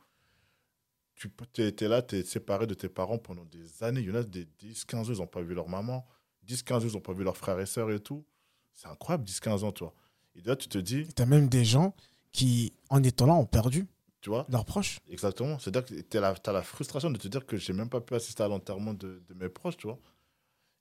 [1.15, 4.01] Tu es, là, tu es séparé de tes parents pendant des années.
[4.01, 6.05] Il y en a des 10, 15 ans, ils n'ont pas vu leur maman.
[6.43, 8.26] 10, 15 ans, ils n'ont pas vu leurs frères et sœurs et tout.
[8.73, 9.93] C'est incroyable, 10, 15 ans, toi.
[10.36, 11.07] Et là, tu te dis.
[11.15, 11.95] Tu as même des gens
[12.31, 13.88] qui, en étant là, ont perdu
[14.25, 14.97] tu vois leurs proches.
[15.07, 15.59] Exactement.
[15.59, 18.41] C'est-à-dire que tu as, la frustration de te dire que j'ai même pas pu assister
[18.41, 19.99] à l'enterrement de, de, mes proches, tu vois.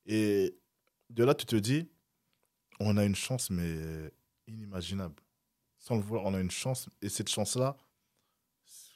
[0.06, 0.56] Et
[1.10, 1.86] de là, tu te dis,
[2.80, 4.10] on a une chance, mais
[4.46, 5.22] inimaginable.
[5.78, 6.88] Sans le voir, on a une chance.
[7.02, 7.76] Et cette chance-là,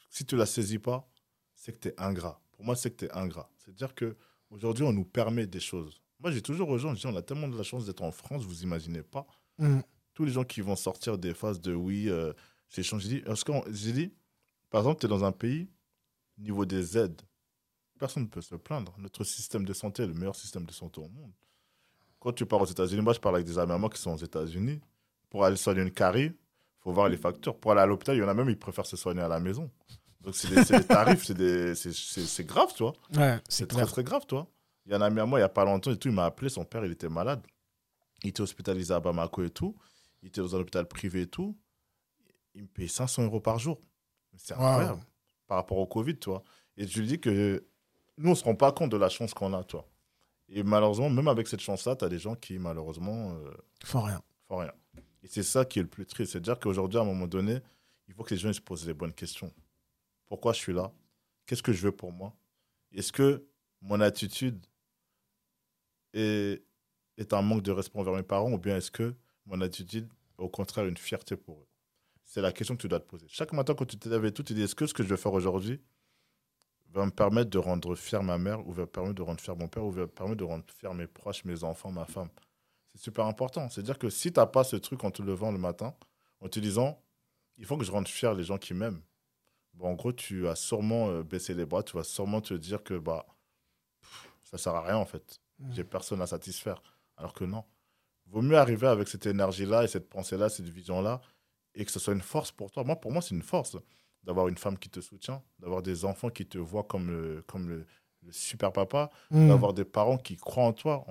[0.09, 1.06] si tu ne la saisis pas,
[1.54, 2.40] c'est que tu es ingrat.
[2.52, 3.50] Pour moi, c'est que tu es ingrat.
[3.59, 6.00] C'est-à-dire qu'aujourd'hui, on nous permet des choses.
[6.20, 8.12] Moi, j'ai toujours aux gens, je dis, on a tellement de la chance d'être en
[8.12, 9.26] France, vous imaginez pas.
[9.59, 9.80] Mm.
[10.18, 12.32] Tous les gens qui vont sortir des phases de oui, euh,
[12.70, 13.22] j'ai changé.
[13.70, 14.12] J'ai dit,
[14.68, 15.70] par exemple, tu es dans un pays,
[16.36, 17.22] niveau des aides,
[18.00, 18.92] personne ne peut se plaindre.
[18.98, 21.30] Notre système de santé est le meilleur système de santé au monde.
[22.18, 24.10] Quand tu pars aux États-Unis, moi je parle avec des amis à moi qui sont
[24.10, 24.80] aux États-Unis.
[25.30, 26.34] Pour aller soigner une carie, il
[26.80, 27.56] faut voir les factures.
[27.56, 29.38] Pour aller à l'hôpital, il y en a même, ils préfèrent se soigner à la
[29.38, 29.70] maison.
[30.20, 31.30] Donc c'est des, tarifs,
[31.76, 32.94] c'est grave, tu vois.
[33.14, 34.48] Ouais, c'est très, très grave, toi.
[34.84, 36.08] Il y en a un ami à moi, il n'y a pas longtemps, et tout,
[36.08, 37.40] il m'a appelé, son père, il était malade.
[38.24, 39.76] Il était hospitalisé à Bamako et tout.
[40.22, 41.56] Il était dans un hôpital privé et tout.
[42.54, 43.80] Il me paye 500 euros par jour.
[44.36, 45.02] C'est incroyable.
[45.46, 46.42] Par rapport au Covid, tu vois.
[46.76, 47.64] Et je lui dis que
[48.18, 49.88] nous, on ne se rend pas compte de la chance qu'on a, toi.
[50.48, 53.32] Et malheureusement, même avec cette chance-là, tu as des gens qui, malheureusement.
[53.32, 53.50] Euh,
[53.84, 54.22] font rien.
[54.48, 54.72] Font rien.
[55.22, 56.32] Et c'est ça qui est le plus triste.
[56.32, 57.58] C'est-à-dire qu'aujourd'hui, à un moment donné,
[58.06, 59.52] il faut que les gens se posent les bonnes questions.
[60.26, 60.92] Pourquoi je suis là?
[61.46, 62.34] Qu'est-ce que je veux pour moi?
[62.92, 63.46] Est-ce que
[63.80, 64.64] mon attitude
[66.12, 66.62] est,
[67.16, 69.14] est un manque de respect envers mes parents ou bien est-ce que
[69.49, 71.66] mon attitude au contraire une fierté pour eux
[72.24, 73.26] C'est la question que tu dois te poser.
[73.28, 75.03] Chaque matin, quand tu te lèves et tout, tu te dis est-ce que ce que
[75.03, 75.80] je vais faire aujourd'hui,
[76.90, 79.57] va me permettre de rendre fier ma mère, ou va me permettre de rendre fier
[79.57, 82.30] mon père, ou va me permettre de rendre fier mes proches, mes enfants, ma femme?
[82.94, 83.68] C'est super important.
[83.68, 85.94] C'est-à-dire que si tu n'as pas ce truc en te levant le matin,
[86.40, 87.03] en te disant,
[87.57, 89.03] il faut que je rende fier les gens qui m'aiment,
[89.74, 92.82] bon, en gros, tu vas sûrement euh, baisser les bras, tu vas sûrement te dire
[92.82, 93.26] que bah,
[94.44, 95.40] ça ne sert à rien en fait.
[95.59, 95.72] Mmh.
[95.72, 96.82] J'ai personne à satisfaire.
[97.16, 97.64] Alors que non.
[98.31, 101.20] Vaut mieux arriver avec cette énergie-là et cette pensée-là, cette vision-là,
[101.74, 102.85] et que ce soit une force pour toi.
[102.85, 103.76] Moi, pour moi, c'est une force
[104.24, 107.68] d'avoir une femme qui te soutient, d'avoir des enfants qui te voient comme le, comme
[107.68, 107.87] le,
[108.31, 109.49] super papa, Mm.
[109.49, 111.07] d'avoir des parents qui croient en toi,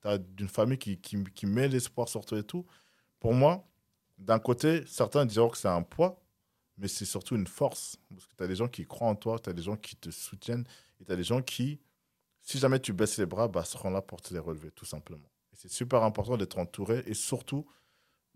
[0.00, 2.64] tu as d'une famille qui, qui, qui met l'espoir sur toi et tout.
[3.20, 3.66] Pour moi,
[4.16, 6.22] d'un côté, certains diront que c'est un poids,
[6.78, 7.98] mais c'est surtout une force.
[8.08, 9.96] Parce que tu as des gens qui croient en toi, tu as des gens qui
[9.96, 10.64] te soutiennent,
[11.00, 11.80] et tu as des gens qui,
[12.40, 15.28] si jamais tu baisses les bras, bah, seront là pour te les relever, tout simplement.
[15.58, 17.68] C'est super important d'être entouré et surtout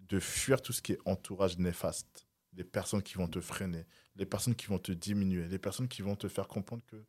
[0.00, 2.26] de fuir tout ce qui est entourage néfaste.
[2.52, 6.02] Les personnes qui vont te freiner, les personnes qui vont te diminuer, les personnes qui
[6.02, 7.06] vont te faire comprendre que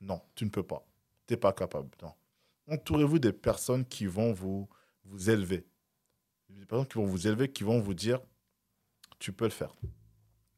[0.00, 0.84] non, tu ne peux pas,
[1.28, 1.88] tu n'es pas capable.
[2.02, 2.12] Non.
[2.68, 4.68] Entourez-vous des personnes qui vont vous,
[5.04, 5.64] vous élever.
[6.48, 8.20] Des personnes qui vont vous élever, qui vont vous dire
[9.20, 9.72] tu peux le faire.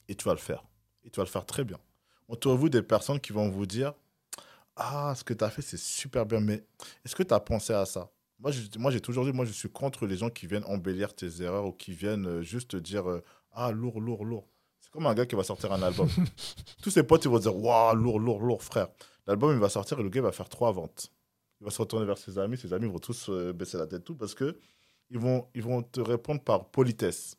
[0.08, 0.64] Et tu vas le faire.
[1.04, 1.78] Et tu vas le faire très bien.
[2.28, 3.92] Entourez-vous des personnes qui vont vous dire
[4.74, 6.64] Ah, ce que tu as fait, c'est super bien, mais
[7.04, 8.10] est-ce que tu as pensé à ça?
[8.38, 11.14] Moi, je- moi, j'ai toujours dit moi, je suis contre les gens qui viennent embellir
[11.14, 13.22] tes erreurs ou qui viennent euh, juste te dire euh,
[13.52, 14.46] Ah, lourd, lourd, lourd.
[14.80, 16.08] C'est comme un gars qui va sortir un album.
[16.82, 18.88] Tous ses potes, ils vont dire Waouh, lourd, lourd, lourd, frère.
[19.26, 21.10] L'album, il va sortir et le gars va faire trois ventes.
[21.60, 22.58] Il va se retourner vers ses amis.
[22.58, 24.58] Ses amis vont tous euh, baisser la tête, tout, parce que
[25.10, 27.36] ils vont, ils vont te répondre par politesse.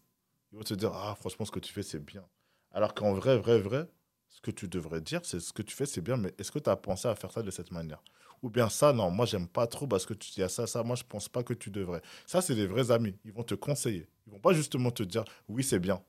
[0.51, 2.25] Ils vont te dire Ah, franchement, ce que tu fais, c'est bien.
[2.71, 3.87] Alors qu'en vrai, vrai, vrai,
[4.29, 6.59] ce que tu devrais dire, c'est ce que tu fais, c'est bien, mais est-ce que
[6.59, 8.01] tu as pensé à faire ça de cette manière?
[8.43, 10.83] Ou bien ça, non, moi, j'aime pas trop parce que tu dis à ça, ça,
[10.83, 12.01] moi, je pense pas que tu devrais.
[12.25, 13.15] Ça, c'est des vrais amis.
[13.25, 14.07] Ils vont te conseiller.
[14.27, 16.01] Ils vont pas justement te dire Oui, c'est bien.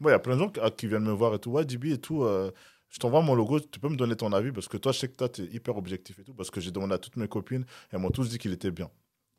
[0.00, 1.50] Moi, il y a plein de gens qui- qui viennent me voir et tout.
[1.50, 2.22] Ouais, Dibi et tout.
[2.24, 2.50] euh,
[2.90, 5.08] je t'envoie mon logo, tu peux me donner ton avis parce que toi, je sais
[5.08, 6.34] que toi, tu es hyper objectif et tout.
[6.34, 8.90] Parce que j'ai demandé à toutes mes copines, elles m'ont tous dit qu'il était bien.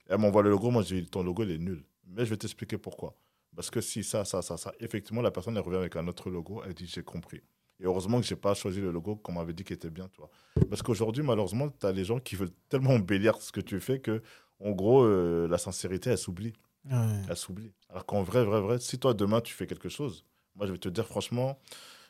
[0.07, 1.83] Elles m'envoient le logo, moi, j'ai dit ton logo, il est nul.
[2.07, 3.15] Mais je vais t'expliquer pourquoi.
[3.55, 6.29] Parce que si ça, ça, ça, ça, effectivement, la personne, elle revient avec un autre
[6.29, 7.41] logo, elle dit j'ai compris.
[7.79, 10.17] Et heureusement que j'ai pas choisi le logo qu'on m'avait dit qu'il était bien, tu
[10.17, 10.29] vois.
[10.69, 13.99] Parce qu'aujourd'hui, malheureusement, tu as les gens qui veulent tellement embellir ce que tu fais
[13.99, 14.21] que,
[14.59, 16.53] en gros, euh, la sincérité, elle s'oublie.
[16.89, 16.95] Ouais.
[17.29, 17.71] Elle s'oublie.
[17.89, 20.25] Alors qu'en vrai, vrai, vrai, si toi, demain, tu fais quelque chose,
[20.55, 21.59] moi, je vais te dire, franchement,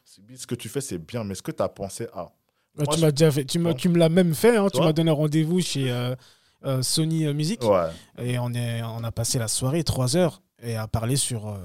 [0.05, 2.31] ce que tu fais, c'est bien, mais est-ce que tu as pensé à
[2.77, 4.85] Moi, tu m'as déjà fait, tu, m'as- tu me l'as même fait, hein, tu Toi
[4.85, 6.15] m'as donné rendez-vous chez euh,
[6.63, 7.89] euh, Sony Music Ouais.
[8.19, 11.57] et on, est, on a passé la soirée, trois heures, et à parler sur, euh,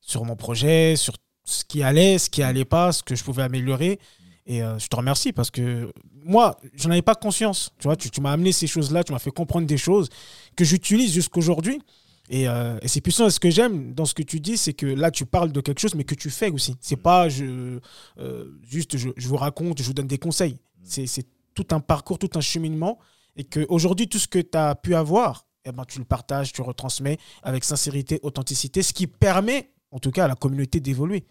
[0.00, 1.14] sur mon projet, sur
[1.44, 3.98] ce qui allait, ce qui allait pas, ce que je pouvais améliorer.
[4.46, 5.92] Et euh, je te remercie parce que
[6.24, 7.72] moi, je n'en avais pas conscience.
[7.78, 10.08] Tu vois, tu, tu m'as amené ces choses-là, tu m'as fait comprendre des choses
[10.56, 11.80] que j'utilise jusqu'aujourd'hui.
[12.28, 13.26] Et, euh, et c'est puissant.
[13.26, 15.60] Et ce que j'aime dans ce que tu dis, c'est que là, tu parles de
[15.60, 16.76] quelque chose, mais que tu fais aussi.
[16.80, 17.80] C'est pas je,
[18.18, 20.56] euh, juste je, je vous raconte, je vous donne des conseils.
[20.84, 22.98] C'est c'est tout un parcours, tout un cheminement.
[23.36, 26.62] Et qu'aujourd'hui, tout ce que tu as pu avoir, eh ben, tu le partages, tu
[26.62, 31.24] retransmets avec sincérité, authenticité, ce qui permet, en tout cas, à la communauté d'évoluer.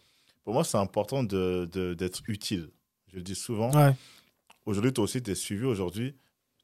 [0.44, 2.70] Pour moi, c'est important de- de- d'être utile.
[3.08, 3.72] Je le dis souvent.
[3.74, 3.94] Ouais.
[4.66, 5.66] Aujourd'hui, toi aussi, tu es suivi.
[5.66, 6.16] Aujourd'hui,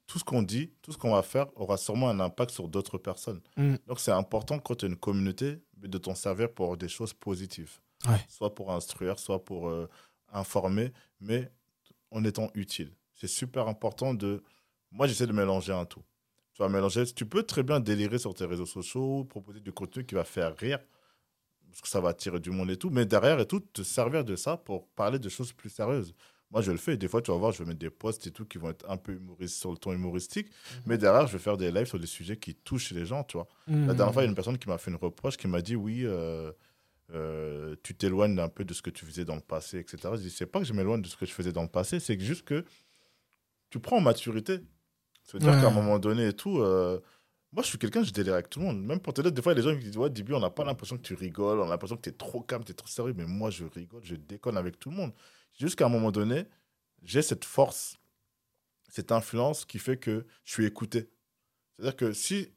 [0.07, 2.97] tout ce qu'on dit, tout ce qu'on va faire aura sûrement un impact sur d'autres
[2.97, 3.41] personnes.
[3.57, 3.75] Mm.
[3.87, 7.79] Donc, c'est important quand tu as une communauté de t'en servir pour des choses positives.
[8.07, 8.23] Ouais.
[8.27, 9.89] Soit pour instruire, soit pour euh,
[10.31, 11.49] informer, mais
[12.11, 12.91] en étant utile.
[13.15, 14.43] C'est super important de.
[14.91, 16.03] Moi, j'essaie de mélanger un tout.
[16.53, 17.05] Tu vas mélanger.
[17.13, 20.55] Tu peux très bien délirer sur tes réseaux sociaux, proposer du contenu qui va faire
[20.55, 20.79] rire,
[21.75, 24.23] parce que ça va attirer du monde et tout, mais derrière et tout, te servir
[24.23, 26.13] de ça pour parler de choses plus sérieuses.
[26.49, 26.95] Moi, je le fais.
[26.95, 28.89] Des fois, tu vas voir, je vais mettre des posts et tout qui vont être
[28.89, 30.47] un peu humoristes sur le ton humoristique.
[30.85, 33.35] Mais derrière, je vais faire des lives sur des sujets qui touchent les gens, tu
[33.35, 33.47] vois.
[33.87, 35.61] La dernière fois, il y a une personne qui m'a fait une reproche, qui m'a
[35.61, 36.49] dit Oui, euh,
[37.13, 39.97] euh, tu t'éloignes un peu de ce que tu faisais dans le passé, etc.
[40.13, 41.99] Je dis C'est pas que je m'éloigne de ce que je faisais dans le passé,
[41.99, 42.63] c'est juste que
[43.69, 44.59] tu prends en maturité.
[45.23, 46.59] Ça veut dire qu'à un moment donné et tout.
[46.59, 47.01] euh,
[47.55, 48.81] moi, je suis quelqu'un, je délire avec tout le monde.
[48.83, 50.65] Même pour te dire, des fois, des gens qui disent Ouais, Dibu, on n'a pas
[50.65, 52.87] l'impression que tu rigoles, on a l'impression que tu es trop calme, tu es trop
[52.87, 53.13] sérieux.
[53.15, 55.13] Mais moi, je rigole, je déconne avec tout le monde.
[55.57, 56.47] Jusqu'à un moment donné,
[57.01, 57.95] j'ai cette force,
[58.89, 61.09] cette influence qui fait que je suis écouté.
[61.77, 62.51] C'est-à-dire que si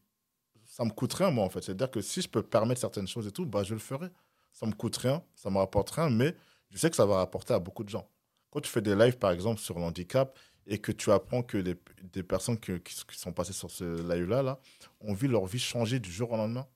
[0.64, 3.28] ça me coûte rien, moi, en fait, c'est-à-dire que si je peux permettre certaines choses
[3.28, 4.08] et tout, bah, je le ferai.
[4.52, 6.34] Ça me coûte rien, ça me rapporte rien, mais
[6.70, 8.10] je sais que ça va rapporter à beaucoup de gens.
[8.50, 10.36] Quand tu fais des lives, par exemple, sur l'handicap,
[10.68, 12.72] et que tu apprends que des personnes qui,
[13.12, 14.60] sont passées sur ce live-là là,
[15.00, 16.66] ont vu leur vie changer du jour au lendemain.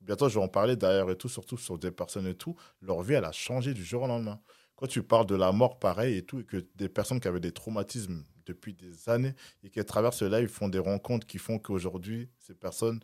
[0.00, 2.56] Bientôt, je vais en parler d'ailleurs et tout, surtout sur des personnes et tout.
[2.82, 4.40] Leur vie, elle a changé du jour au lendemain.
[4.74, 7.40] Quand tu parles de la mort, pareil et tout, et que des personnes qui avaient
[7.40, 11.38] des traumatismes depuis des années et qui, à travers ce live, font des rencontres qui
[11.38, 13.00] font qu'aujourd'hui, ces personnes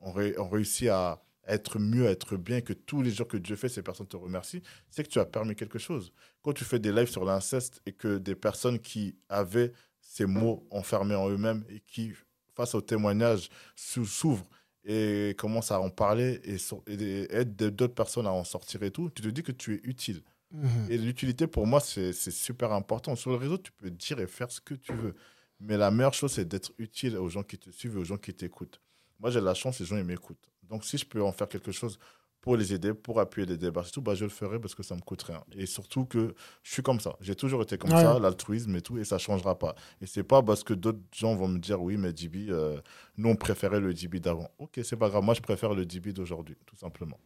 [0.00, 3.82] ont réussi à être mieux, être bien, que tous les jours que Dieu fait, ces
[3.82, 6.12] personnes te remercient, c'est que tu as permis quelque chose.
[6.42, 10.66] Quand tu fais des lives sur l'inceste et que des personnes qui avaient ces mots
[10.70, 12.12] enfermés en eux-mêmes et qui,
[12.54, 14.48] face au témoignage, s'ou- s'ouvrent
[14.84, 18.90] et commencent à en parler et, so- et aident d'autres personnes à en sortir et
[18.90, 20.22] tout, tu te dis que tu es utile.
[20.50, 20.88] Mhm.
[20.90, 23.16] Et l'utilité, pour moi, c'est super important.
[23.16, 25.14] Sur le réseau, tu peux dire et faire ce que tu veux.
[25.60, 28.18] Mais la meilleure chose, c'est d'être utile aux gens qui te suivent et aux gens
[28.18, 28.80] qui t'écoutent.
[29.20, 30.51] Moi, j'ai la chance, les gens, ils m'écoutent.
[30.62, 31.98] Donc, si je peux en faire quelque chose
[32.40, 34.96] pour les aider, pour appuyer les débats, tout, bah, je le ferai parce que ça
[34.96, 35.44] me coûte rien.
[35.56, 37.16] Et surtout que je suis comme ça.
[37.20, 39.76] J'ai toujours été comme ça, l'altruisme et tout, et ça ne changera pas.
[40.00, 42.80] Et c'est pas parce que d'autres gens vont me dire, oui, mais Dibi, euh,
[43.16, 44.50] nous, on préférait le Dibi d'avant.
[44.58, 45.22] Ok, c'est pas grave.
[45.22, 47.18] Moi, je préfère le Dibi d'aujourd'hui, tout simplement.